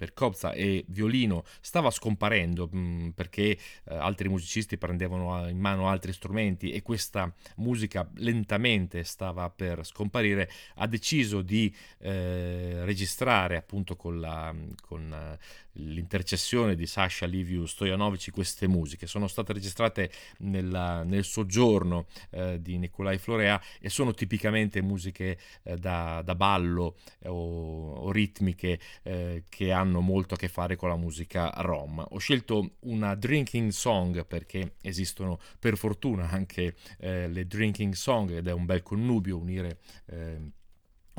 [0.03, 3.59] per copza e violino stava scomparendo um, perché eh,
[3.95, 10.89] altri musicisti prendevano in mano altri strumenti e questa musica lentamente stava per scomparire, ha
[10.89, 15.39] deciso di eh, registrare appunto con, la, con
[15.75, 19.07] l'intercessione di Sasha Liviu Stojanovic queste musiche.
[19.07, 25.77] Sono state registrate nella, nel soggiorno eh, di Nicolai Florea e sono tipicamente musiche eh,
[25.77, 30.89] da, da, ballo eh, o, o ritmiche eh, che hanno molto a che fare con
[30.89, 32.05] la musica rom.
[32.11, 38.49] Ho scelto una drinking song perché esistono per fortuna anche eh, le drinking song ed
[38.49, 40.39] è un bel connubio unire eh,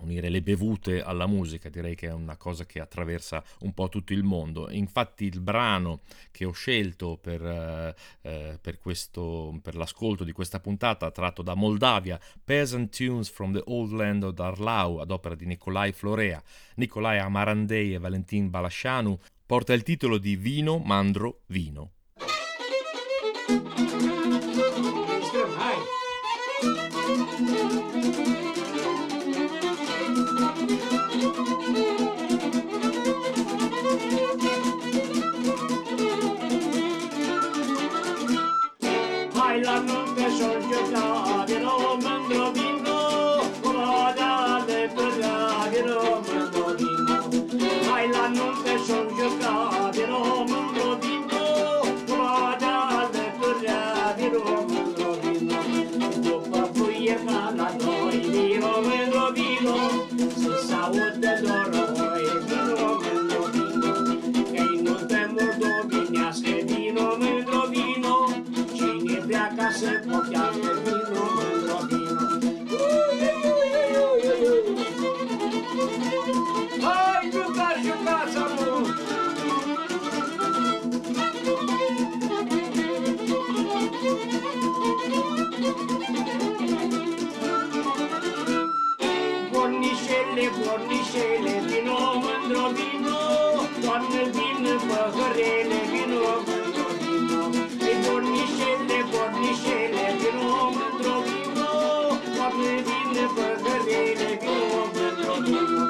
[0.01, 4.13] unire le bevute alla musica, direi che è una cosa che attraversa un po' tutto
[4.13, 4.69] il mondo.
[4.71, 10.59] Infatti il brano che ho scelto per, eh, eh, per, questo, per l'ascolto di questa
[10.59, 15.45] puntata, tratto da Moldavia, Peasant Tunes from the Old Land of Darlau, ad opera di
[15.45, 16.41] Nicolai Florea,
[16.75, 21.91] Nicolai Amarandei e Valentin Balascianu, porta il titolo di Vino, Mandro, Vino.
[25.43, 25.83] fiecare
[27.43, 27.82] la
[93.93, 97.41] Doamne, vin păhărele, vino, vino, vino,
[97.87, 101.71] Ei bornișele, bornișele, vino, mândro, vino,
[102.35, 105.83] Doamne, vin păhărele, vino, mândro, vino,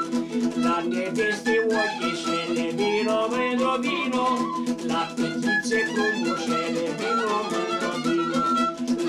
[0.64, 4.26] La neveste ochișele, vino, mândro, vino,
[4.90, 8.42] La pitițe frumoșele, vino, mândro, vino,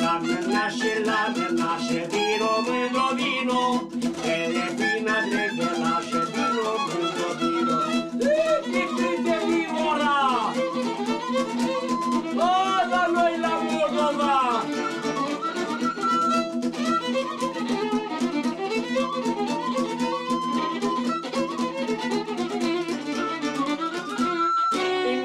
[0.01, 3.61] La mânașe, la mânașe, vino, mândro, vino,
[4.37, 6.14] Ele vina de gălașe,
[8.79, 10.53] de vino ora
[12.35, 12.53] O,
[12.91, 14.63] la noi la Moldova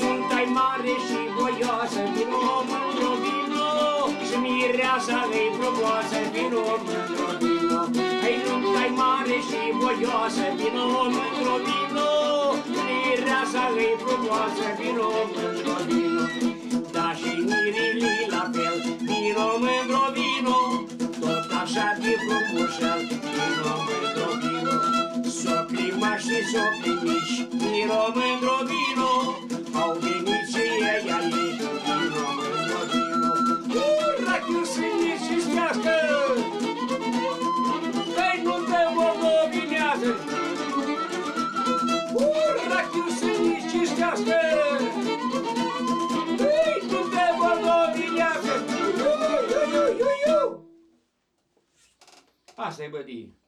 [0.00, 2.40] Nunta-i mare și voioasă, vino
[2.70, 3.68] mândru vino
[4.26, 7.80] Și mireasa ei frumoasă, vino mândru vino
[8.24, 10.84] Ai nunta-i mare și voioasă, vino
[11.14, 12.39] mândru vino
[13.30, 16.24] Mireasa ei frumoasă, vino mândru vino
[16.94, 18.76] Da și mirilii la fel,
[19.06, 20.58] vino mândru vino
[21.20, 23.00] Tot așa de frumușel,
[23.34, 24.76] vino mândru vino
[25.40, 29.12] Socrii mari și socrii mici, vino mândru vino
[29.82, 33.30] Au venit și ei aici, vino mândru vino
[33.84, 36.29] Ura, că sunt și stească!
[52.54, 53.39] Asta e bădii.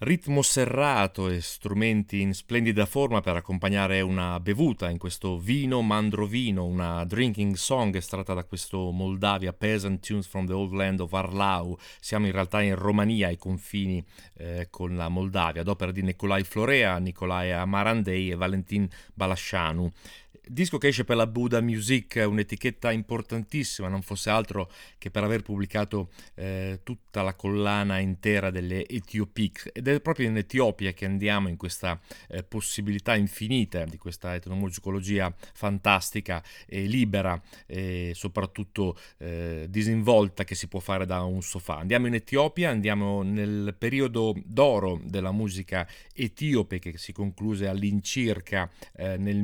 [0.00, 6.64] Ritmo serrato e strumenti in splendida forma per accompagnare una bevuta, in questo vino mandrovino,
[6.64, 11.76] una drinking song estratta da questo Moldavia Peasant Tunes from the Old Land of Arlau.
[11.98, 14.00] Siamo in realtà in Romania, ai confini
[14.34, 19.90] eh, con la Moldavia, ad opera di Nicolai Florea, Nicolae Amarandei e Valentin Balascianu.
[20.50, 25.42] Disco che esce per la Buddha Music, un'etichetta importantissima, non fosse altro che per aver
[25.42, 29.70] pubblicato eh, tutta la collana intera delle Ethiopic.
[29.74, 35.34] Ed è proprio in Etiopia che andiamo in questa eh, possibilità infinita di questa etnomusicologia
[35.52, 41.76] fantastica e libera e soprattutto eh, disinvolta che si può fare da un sofà.
[41.76, 49.18] Andiamo in Etiopia, andiamo nel periodo d'oro della musica etiope che si concluse all'incirca eh,
[49.18, 49.42] nel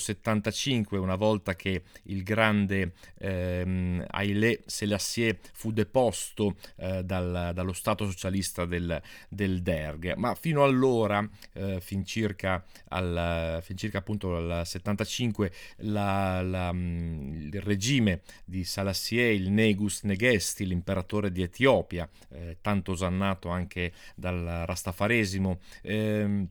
[0.00, 8.06] 1975, una volta che il grande ehm, Haile Selassie fu deposto eh, dal- dallo Stato
[8.06, 10.14] socialista del, del Derg.
[10.16, 17.34] Ma fino allora, eh, fin circa, al, fin circa appunto al 75, la- la, mm,
[17.52, 24.62] il regime di Salassie, il Negus Negesti, l'imperatore di Etiopia, eh, tanto osannato anche dal
[24.66, 26.48] rastafaresimo, ehm,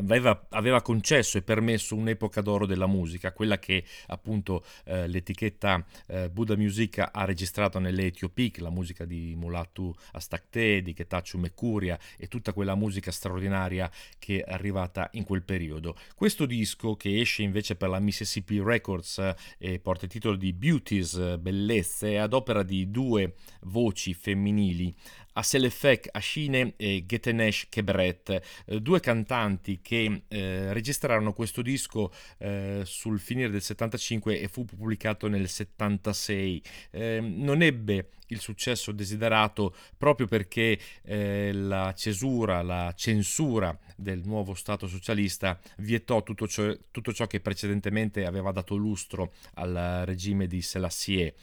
[0.00, 6.30] Aveva, aveva concesso e permesso un'epoca d'oro della musica, quella che appunto eh, l'etichetta eh,
[6.30, 12.28] Buddha Music ha registrato nelle Etiopic, la musica di Mulatu Astakte, di Ketachu Mekuria e
[12.28, 15.96] tutta quella musica straordinaria che è arrivata in quel periodo.
[16.14, 20.52] Questo disco che esce invece per la Mississippi Records eh, e porta il titolo di
[20.52, 24.94] Beauties, Bellezze, è ad opera di due voci femminili
[25.32, 33.20] Aselefek Ashine e Getenesh Kebret, eh, due cantanti che eh, registrarono questo disco eh, sul
[33.20, 36.62] finire del 75 e fu pubblicato nel 76.
[36.90, 44.54] Eh, non ebbe il successo desiderato proprio perché eh, la cesura, la censura del nuovo
[44.54, 50.62] Stato socialista vietò tutto ciò, tutto ciò che precedentemente aveva dato lustro al regime di
[50.62, 51.34] Selassie.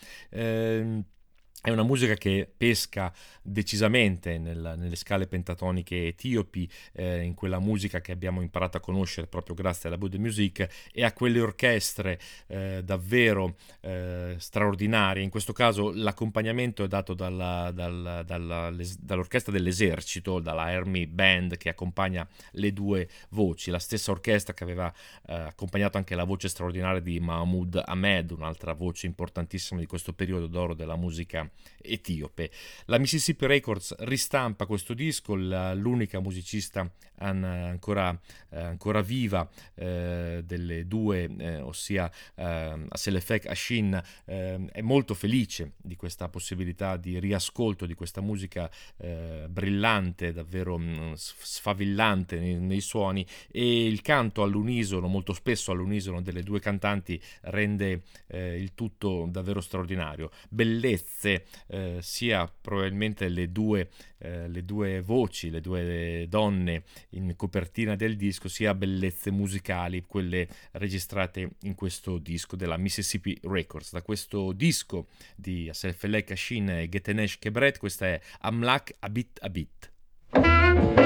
[1.60, 7.99] È una musica che pesca decisamente nel- nelle scale pentatoniche etiopi, eh, in quella musica
[7.99, 12.82] che abbiamo imparato a conoscere proprio grazie alla Buddha Music e a quelle orchestre eh,
[12.86, 15.24] davvero eh, straordinarie.
[15.24, 21.70] In questo caso l'accompagnamento è dato dalla- dalla- dalla- dall'orchestra dell'esercito, dalla Army Band che
[21.70, 24.93] accompagna le due voci, la stessa orchestra che aveva
[25.28, 30.47] eh, accompagnato anche la voce straordinaria di Mahmoud Ahmed, un'altra voce importantissima di questo periodo
[30.47, 31.47] d'oro della musica
[31.82, 32.52] etiope.
[32.86, 36.89] La Mississippi Records ristampa questo disco, la- l'unica musicista
[37.20, 38.18] an- ancora,
[38.50, 45.74] eh, ancora viva eh, delle due, eh, ossia eh, Selefek Ashin, eh, è molto felice
[45.78, 52.56] di questa possibilità di riascolto di questa musica eh, brillante, davvero mh, sf- sfavillante nei,
[52.56, 58.74] nei suoni e il canto all'unisono, molto spesso all'unisono delle due cantanti rende eh, il
[58.74, 60.30] tutto davvero straordinario.
[60.50, 61.36] Bellezze,
[61.67, 68.15] eh, sia probabilmente le due, eh, le due voci, le due donne in copertina del
[68.15, 73.91] disco, sia bellezze musicali, quelle registrate in questo disco della Mississippi Records.
[73.91, 79.91] Da questo disco di Aselfelek Kashin e Getenesh Kebret, questa è Amlak Abit Abit.
[80.29, 80.97] Thank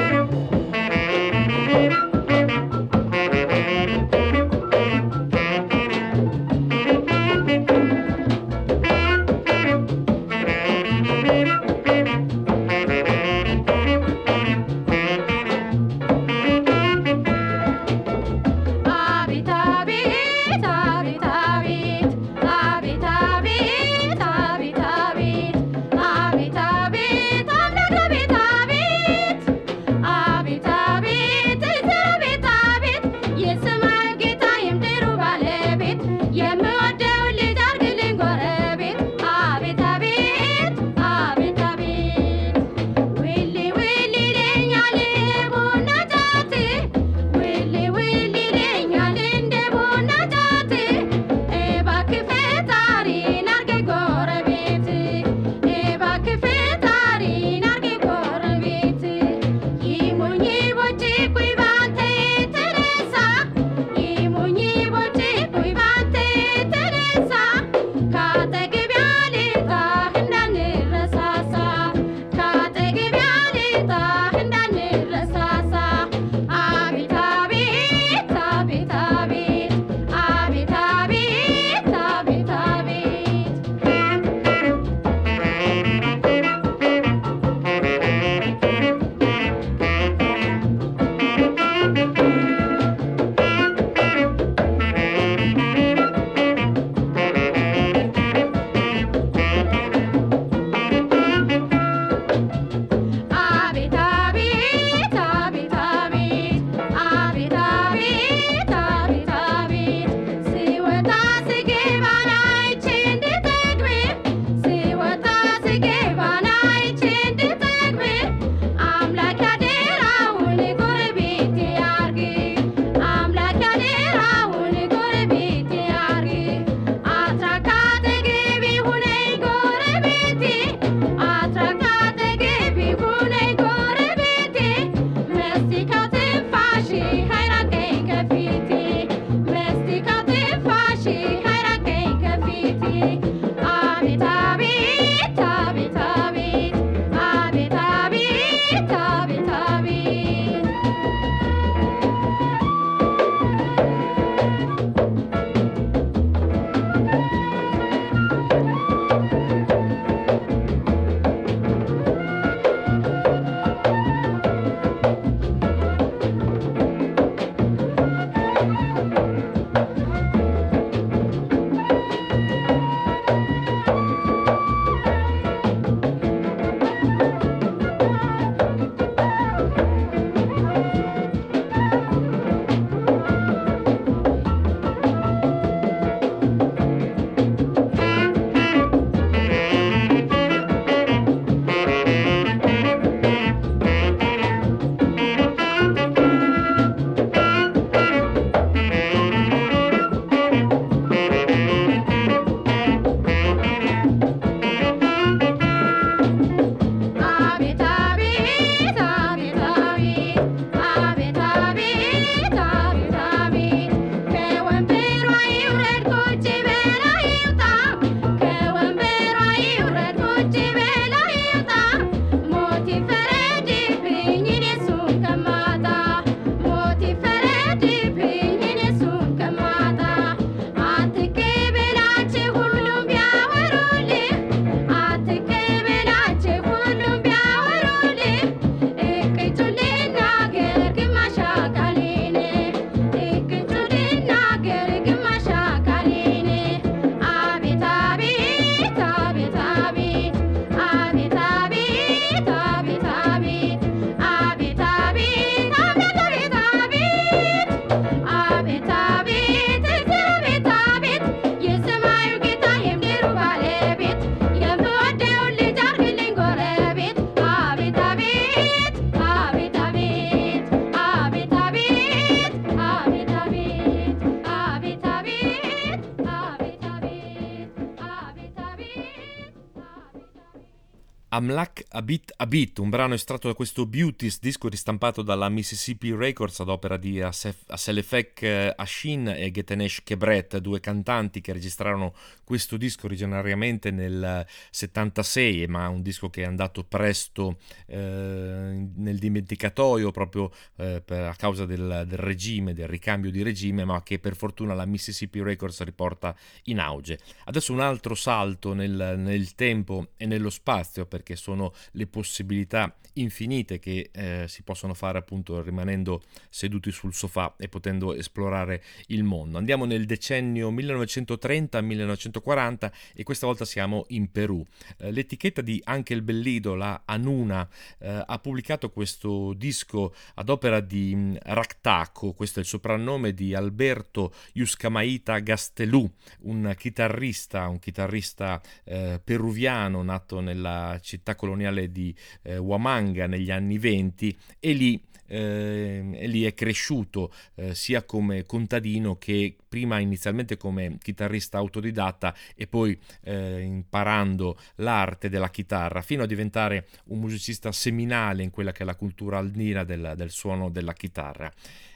[281.41, 286.13] I'm la Amlak Abit Abit, un brano estratto da questo Beauties, disco ristampato dalla Mississippi
[286.13, 292.13] Records ad opera di Aselefek eh, Ashin e Getenesh Kebret, due cantanti che registrarono
[292.43, 300.11] questo disco originariamente nel 76, ma un disco che è andato presto eh, nel dimenticatoio
[300.11, 304.35] proprio eh, per, a causa del, del, regime, del ricambio di regime, ma che per
[304.35, 307.19] fortuna la Mississippi Records riporta in auge.
[307.45, 312.95] Adesso un altro salto nel, nel tempo e nello spazio per perché sono le possibilità
[313.13, 319.23] infinite che eh, si possono fare appunto rimanendo seduti sul sofà e potendo esplorare il
[319.23, 319.57] mondo.
[319.57, 324.65] Andiamo nel decennio 1930-1940 e questa volta siamo in Perù.
[324.97, 327.67] Eh, l'etichetta di Anche il Bellido, la Anuna,
[327.99, 333.33] eh, ha pubblicato questo disco ad opera di mh, mm, Ractaco, questo è il soprannome
[333.33, 336.09] di Alberto Yuscamaita Gastelù,
[336.41, 342.13] un chitarrista, un chitarrista eh, peruviano nato nella città coloniale di
[342.43, 345.01] eh, Huamanga negli anni 20 e lì
[345.31, 352.35] eh, e lì è cresciuto eh, sia come contadino che prima inizialmente come chitarrista autodidatta
[352.53, 358.73] e poi eh, imparando l'arte della chitarra fino a diventare un musicista seminale in quella
[358.73, 361.51] che è la cultura andina del, del suono della chitarra.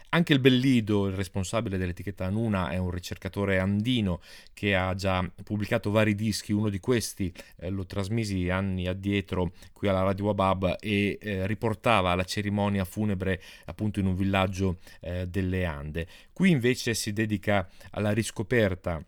[0.09, 4.21] Anche il Bellido, il responsabile dell'etichetta Anuna, è un ricercatore andino
[4.53, 9.87] che ha già pubblicato vari dischi, uno di questi eh, lo trasmisi anni addietro qui
[9.87, 15.65] alla Radio Wabab e eh, riportava la cerimonia funebre appunto in un villaggio eh, delle
[15.65, 16.07] Ande.
[16.31, 19.03] Qui invece si dedica alla riscoperta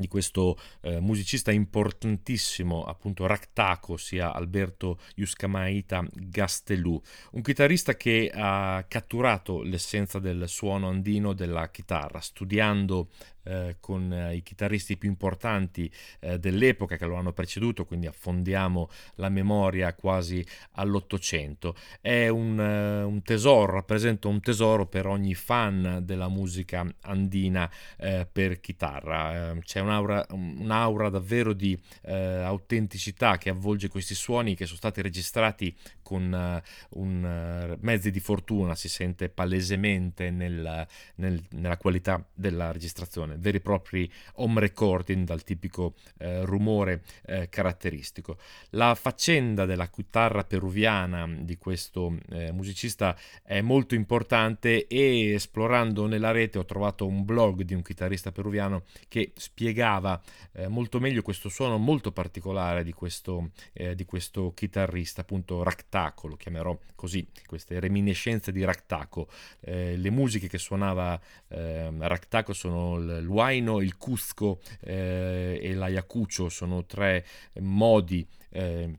[0.00, 7.00] di questo eh, musicista importantissimo, appunto Ractaco, sia Alberto Iuscamaita Gastelù,
[7.32, 13.10] un chitarrista che ha catturato l'essenza del suono andino della chitarra, studiando
[13.42, 18.90] eh, con eh, i chitarristi più importanti eh, dell'epoca che lo hanno preceduto, quindi affondiamo
[19.14, 21.74] la memoria quasi all'Ottocento.
[22.00, 28.28] È un, eh, un tesoro, rappresenta un tesoro per ogni fan della musica andina eh,
[28.30, 29.56] per chitarra.
[29.62, 36.62] c'è un'aura, un'aura davvero di autenticità che avvolge questi suoni che sono stati registrati con
[36.90, 40.86] un, mezzi di fortuna, si sente palesemente nel,
[41.16, 47.48] nel, nella qualità della registrazione veri e propri home recording dal tipico eh, rumore eh,
[47.48, 48.38] caratteristico.
[48.70, 56.30] La faccenda della chitarra peruviana di questo eh, musicista è molto importante e esplorando nella
[56.30, 60.20] rete ho trovato un blog di un chitarrista peruviano che spiegava
[60.52, 66.28] eh, molto meglio questo suono molto particolare di questo, eh, di questo chitarrista, appunto Ractaco,
[66.28, 69.28] lo chiamerò così, queste reminiscenze di Ractaco.
[69.60, 76.84] Eh, le musiche che suonava Ractaco sono l- l'Huayno, il Cusco eh, e l'Ayacucho sono
[76.86, 77.24] tre
[77.60, 78.98] modi eh,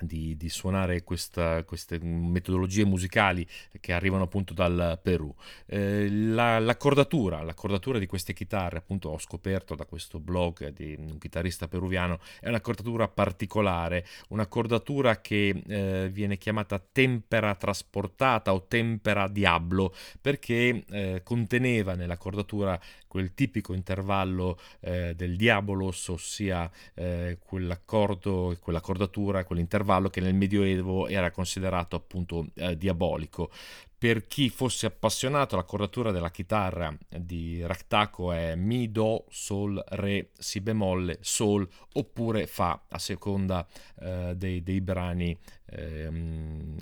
[0.00, 3.46] di, di, suonare questa, queste metodologie musicali
[3.80, 5.34] che arrivano appunto dal Perù.
[5.66, 11.18] Eh, la, l'accordatura, l'accordatura di queste chitarre, appunto ho scoperto da questo blog di un
[11.18, 19.94] chitarrista peruviano, è un'accordatura particolare, un'accordatura che eh, viene chiamata tempera trasportata o tempera diablo
[20.20, 22.78] perché eh, conteneva nell'accordatura
[23.08, 31.30] quel tipico intervallo eh, del diabolos, ossia eh, quell'accordo, quell'accordatura, quell'intervallo che nel Medioevo era
[31.30, 33.50] considerato appunto eh, diabolico.
[33.98, 40.60] Per chi fosse appassionato, l'accordatura della chitarra di Ractaco è Mi, Do, Sol, Re, Si
[40.60, 43.66] bemolle, Sol oppure Fa a seconda
[44.00, 45.36] eh, dei, dei, brani
[45.70, 46.10] eh,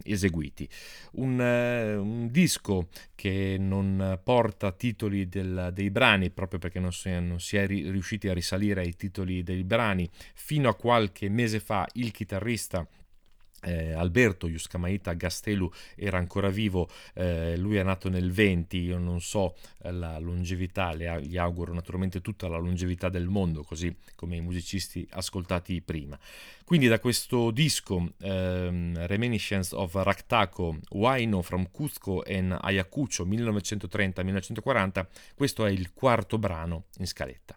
[0.02, 0.68] eseguiti.
[1.12, 7.08] Un, eh, un, disco che non porta titoli del, dei brani proprio perché non si,
[7.18, 10.06] non si è ri, riusciti a risalire ai titoli dei brani.
[10.34, 12.86] Fino a qualche mese fa il chitarrista
[13.66, 19.20] eh, Alberto Iuscamaita Gastelu era ancora vivo, eh, lui è nato nel 20, io non
[19.20, 24.36] so eh, la longevità, le, gli auguro naturalmente tutta la longevità del mondo, così come
[24.36, 26.18] i musicisti ascoltati prima.
[26.64, 35.64] Quindi da questo disco ehm, Reminiscence of Ractaco, Huayno from Cusco and Ayacucho 1930-1940, questo
[35.64, 37.56] è il quarto brano in scaletta.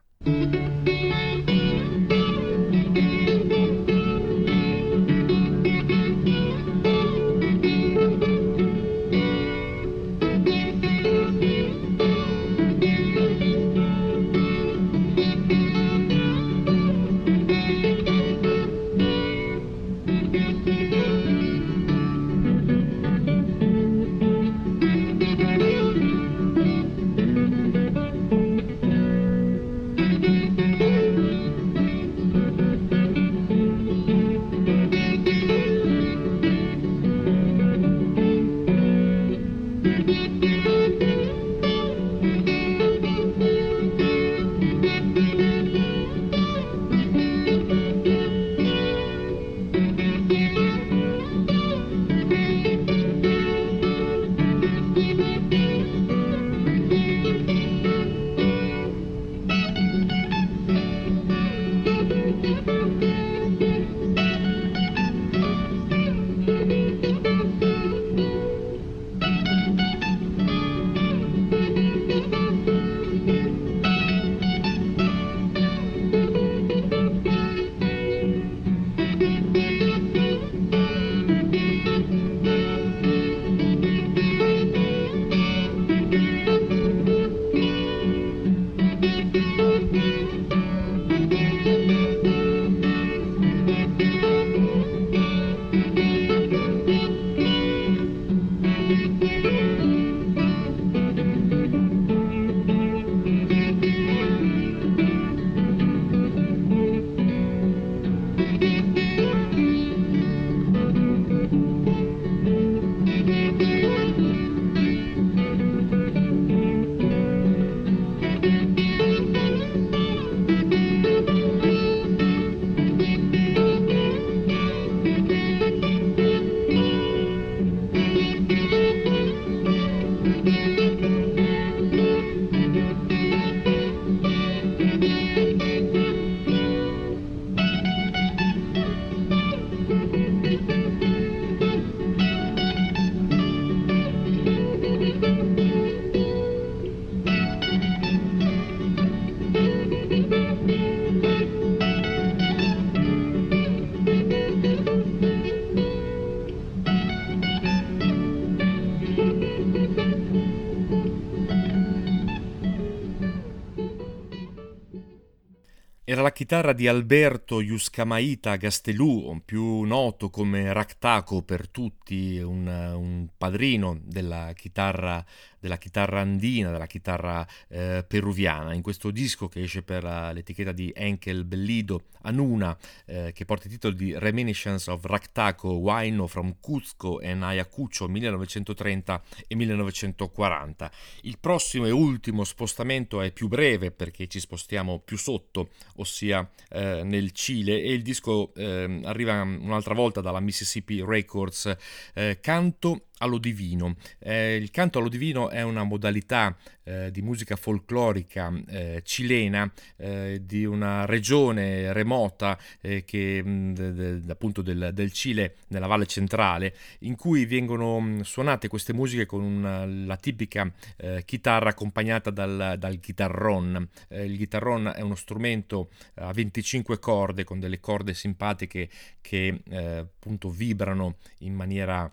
[166.49, 174.53] Chitarra di Alberto Iuscamaita Gastelù, più noto come Ractaco per tutti, un, un padrino della
[174.55, 175.23] chitarra
[175.59, 178.73] della chitarra andina, della chitarra eh, peruviana.
[178.73, 183.67] In questo disco che esce per uh, l'etichetta di Enkel Bellido Anuna, eh, che porta
[183.67, 190.91] il titolo di Reminiscence of Ractaco, Wine from Cuzco and Ayacucho 1930 e 1940.
[191.21, 197.03] Il prossimo e ultimo spostamento è più breve perché ci spostiamo più sotto, ossia eh,
[197.03, 201.75] nel Cile, e il disco ehm, arriva un'altra volta dalla Mississippi Records,
[202.13, 203.95] eh, Canto allo divino.
[204.19, 206.55] Eh, il canto allo divino è una modalità
[206.89, 213.93] eh, di musica folclorica eh, cilena eh, di una regione remota eh, che mh, de,
[214.21, 219.27] de, appunto del, del, Cile nella valle centrale in cui vengono mh, suonate queste musiche
[219.27, 223.87] con una, la tipica eh, chitarra accompagnata dal, dal chitarron.
[224.09, 228.89] il chitarron è uno strumento a 25 corde con delle corde simpatiche
[229.21, 232.11] che appunto vibrano in maniera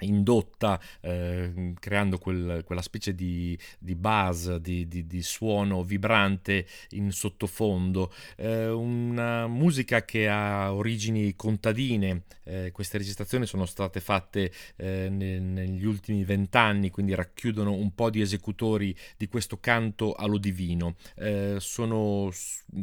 [0.00, 7.12] indotta eh, creando quel, quella specie di, di buzz, di, di, di, suono vibrante in
[7.12, 15.08] sottofondo, eh, una musica che ha origini contadine, eh, queste registrazioni sono state fatte eh,
[15.08, 20.96] ne, negli ultimi vent'anni, quindi racchiudono un po' di esecutori di questo canto allo divino,
[21.16, 22.30] eh, sono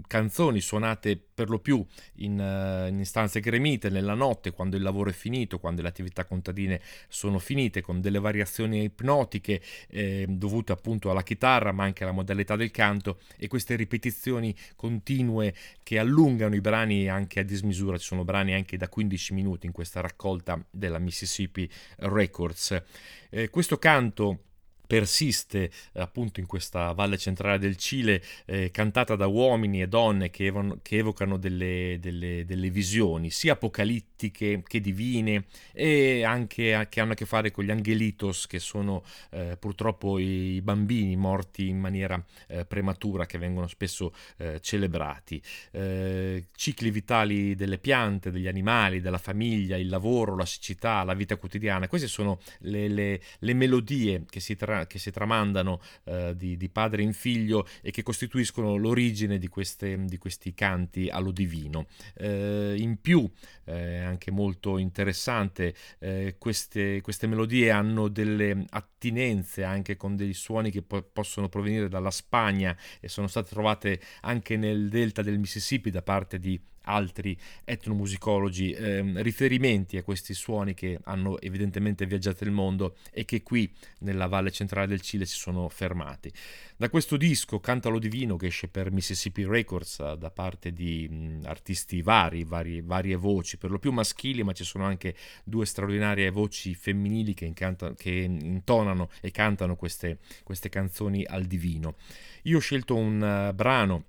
[0.07, 1.86] canzoni suonate per lo più
[2.16, 6.26] in, eh, in stanze gremite nella notte, quando il lavoro è finito, quando le attività
[6.26, 12.14] contadine sono finite con delle variazioni ipnotiche eh, dovute appunto alla chitarra ma anche alla
[12.14, 18.06] modalità del canto e queste ripetizioni continue che allungano i brani anche a dismisura, ci
[18.06, 22.82] sono brani anche da 15 minuti in questa raccolta della Mississippi Records.
[23.30, 24.51] Eh, questo canto
[24.91, 30.47] persiste appunto in questa valle centrale del Cile, eh, cantata da uomini e donne che,
[30.47, 37.13] evo- che evocano delle, delle, delle, visioni, sia apocalittiche che divine, e anche che hanno
[37.13, 42.21] a che fare con gli angelitos, che sono eh, purtroppo i bambini morti in maniera
[42.47, 45.41] eh, prematura, che vengono spesso eh, celebrati.
[45.71, 51.37] Eh, cicli vitali delle piante, degli animali, della famiglia, il lavoro, la siccità, la vita
[51.37, 56.57] quotidiana, queste sono le, le, le melodie che si, tra- che si tramandano eh, di,
[56.57, 61.88] di, padre in figlio e che costituiscono l'origine di, queste, di questi canti allo divino.
[62.15, 63.29] Eh, in più,
[63.65, 70.71] eh, anche molto interessante, eh, queste, queste, melodie hanno delle attinenze anche con dei suoni
[70.71, 75.89] che po- possono provenire dalla Spagna e sono state trovate anche nel delta del Mississippi
[75.89, 82.51] da parte di altri etnomusicologi ehm, riferimenti a questi suoni che hanno evidentemente viaggiato il
[82.51, 86.32] mondo e che qui nella valle centrale del Cile si sono fermati.
[86.75, 91.41] Da questo disco Cantalo Divino che esce per Mississippi Records eh, da parte di mh,
[91.45, 96.32] artisti vari, vari, varie voci, per lo più maschili, ma ci sono anche due straordinarie
[96.32, 101.95] voci femminili che, incanta, che intonano e cantano queste, queste canzoni al divino.
[102.43, 104.05] Io ho scelto un uh, brano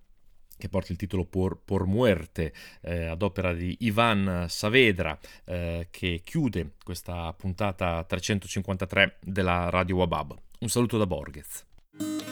[0.57, 6.21] che porta il titolo Por, Por Muerte, eh, ad opera di Ivan Saavedra, eh, che
[6.25, 10.35] chiude questa puntata 353 della Radio Wabab.
[10.61, 12.32] Un saluto da Borghez.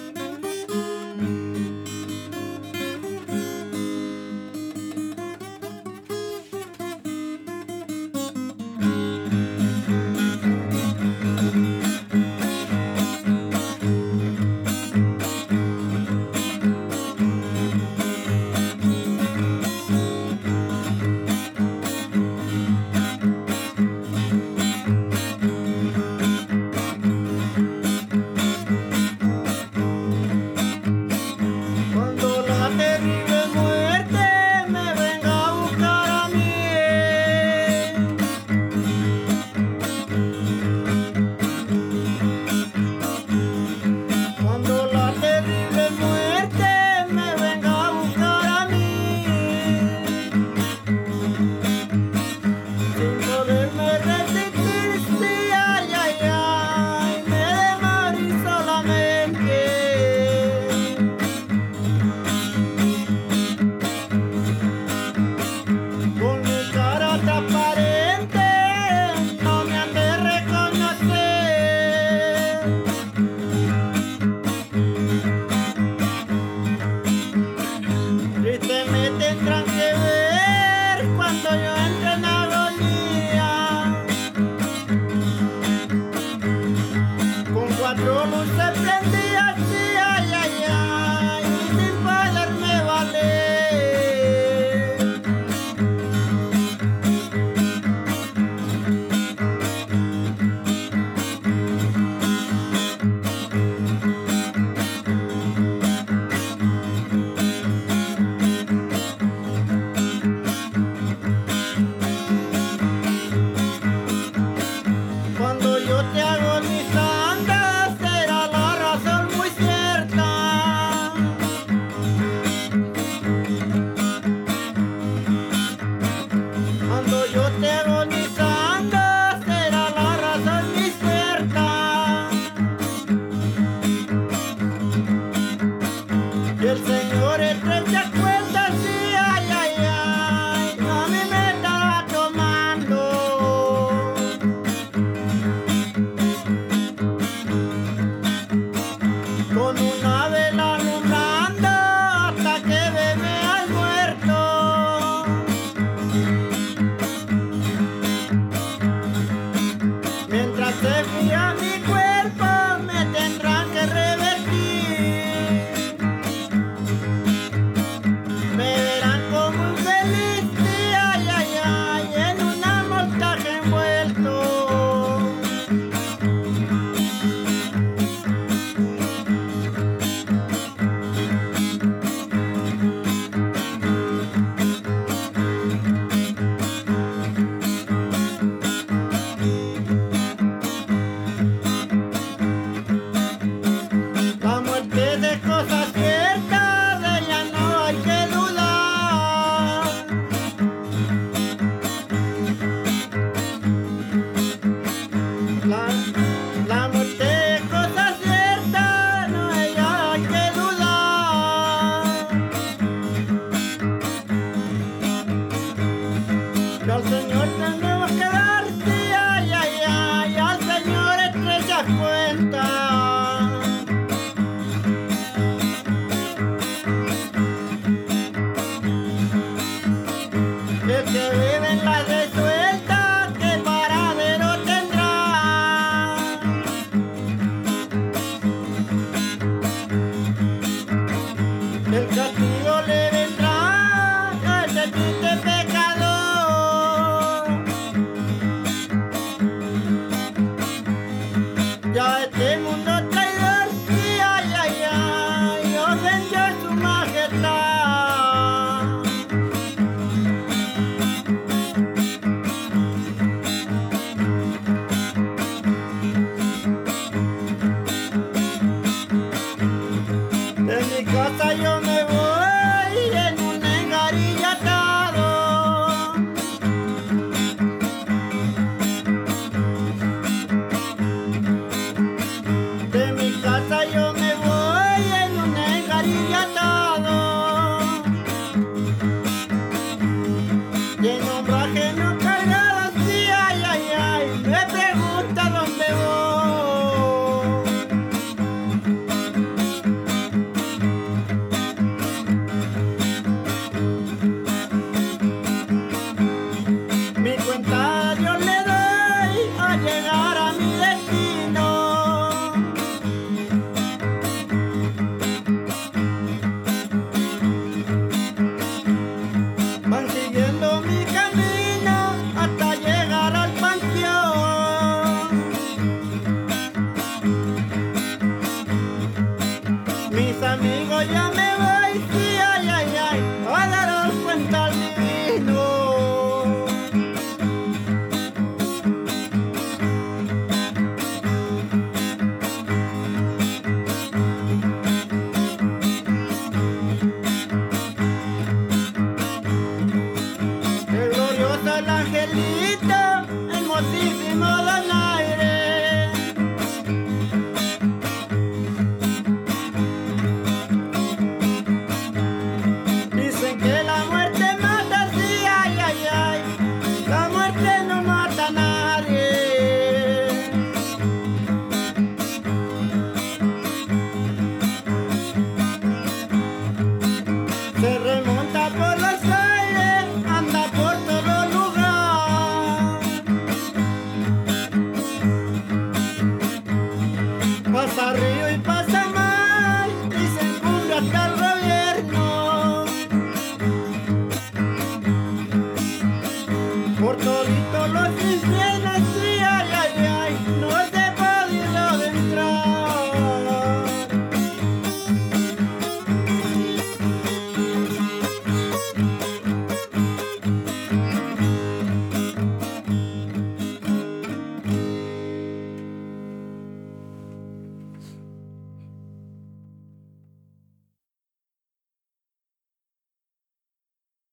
[149.53, 149.90] Con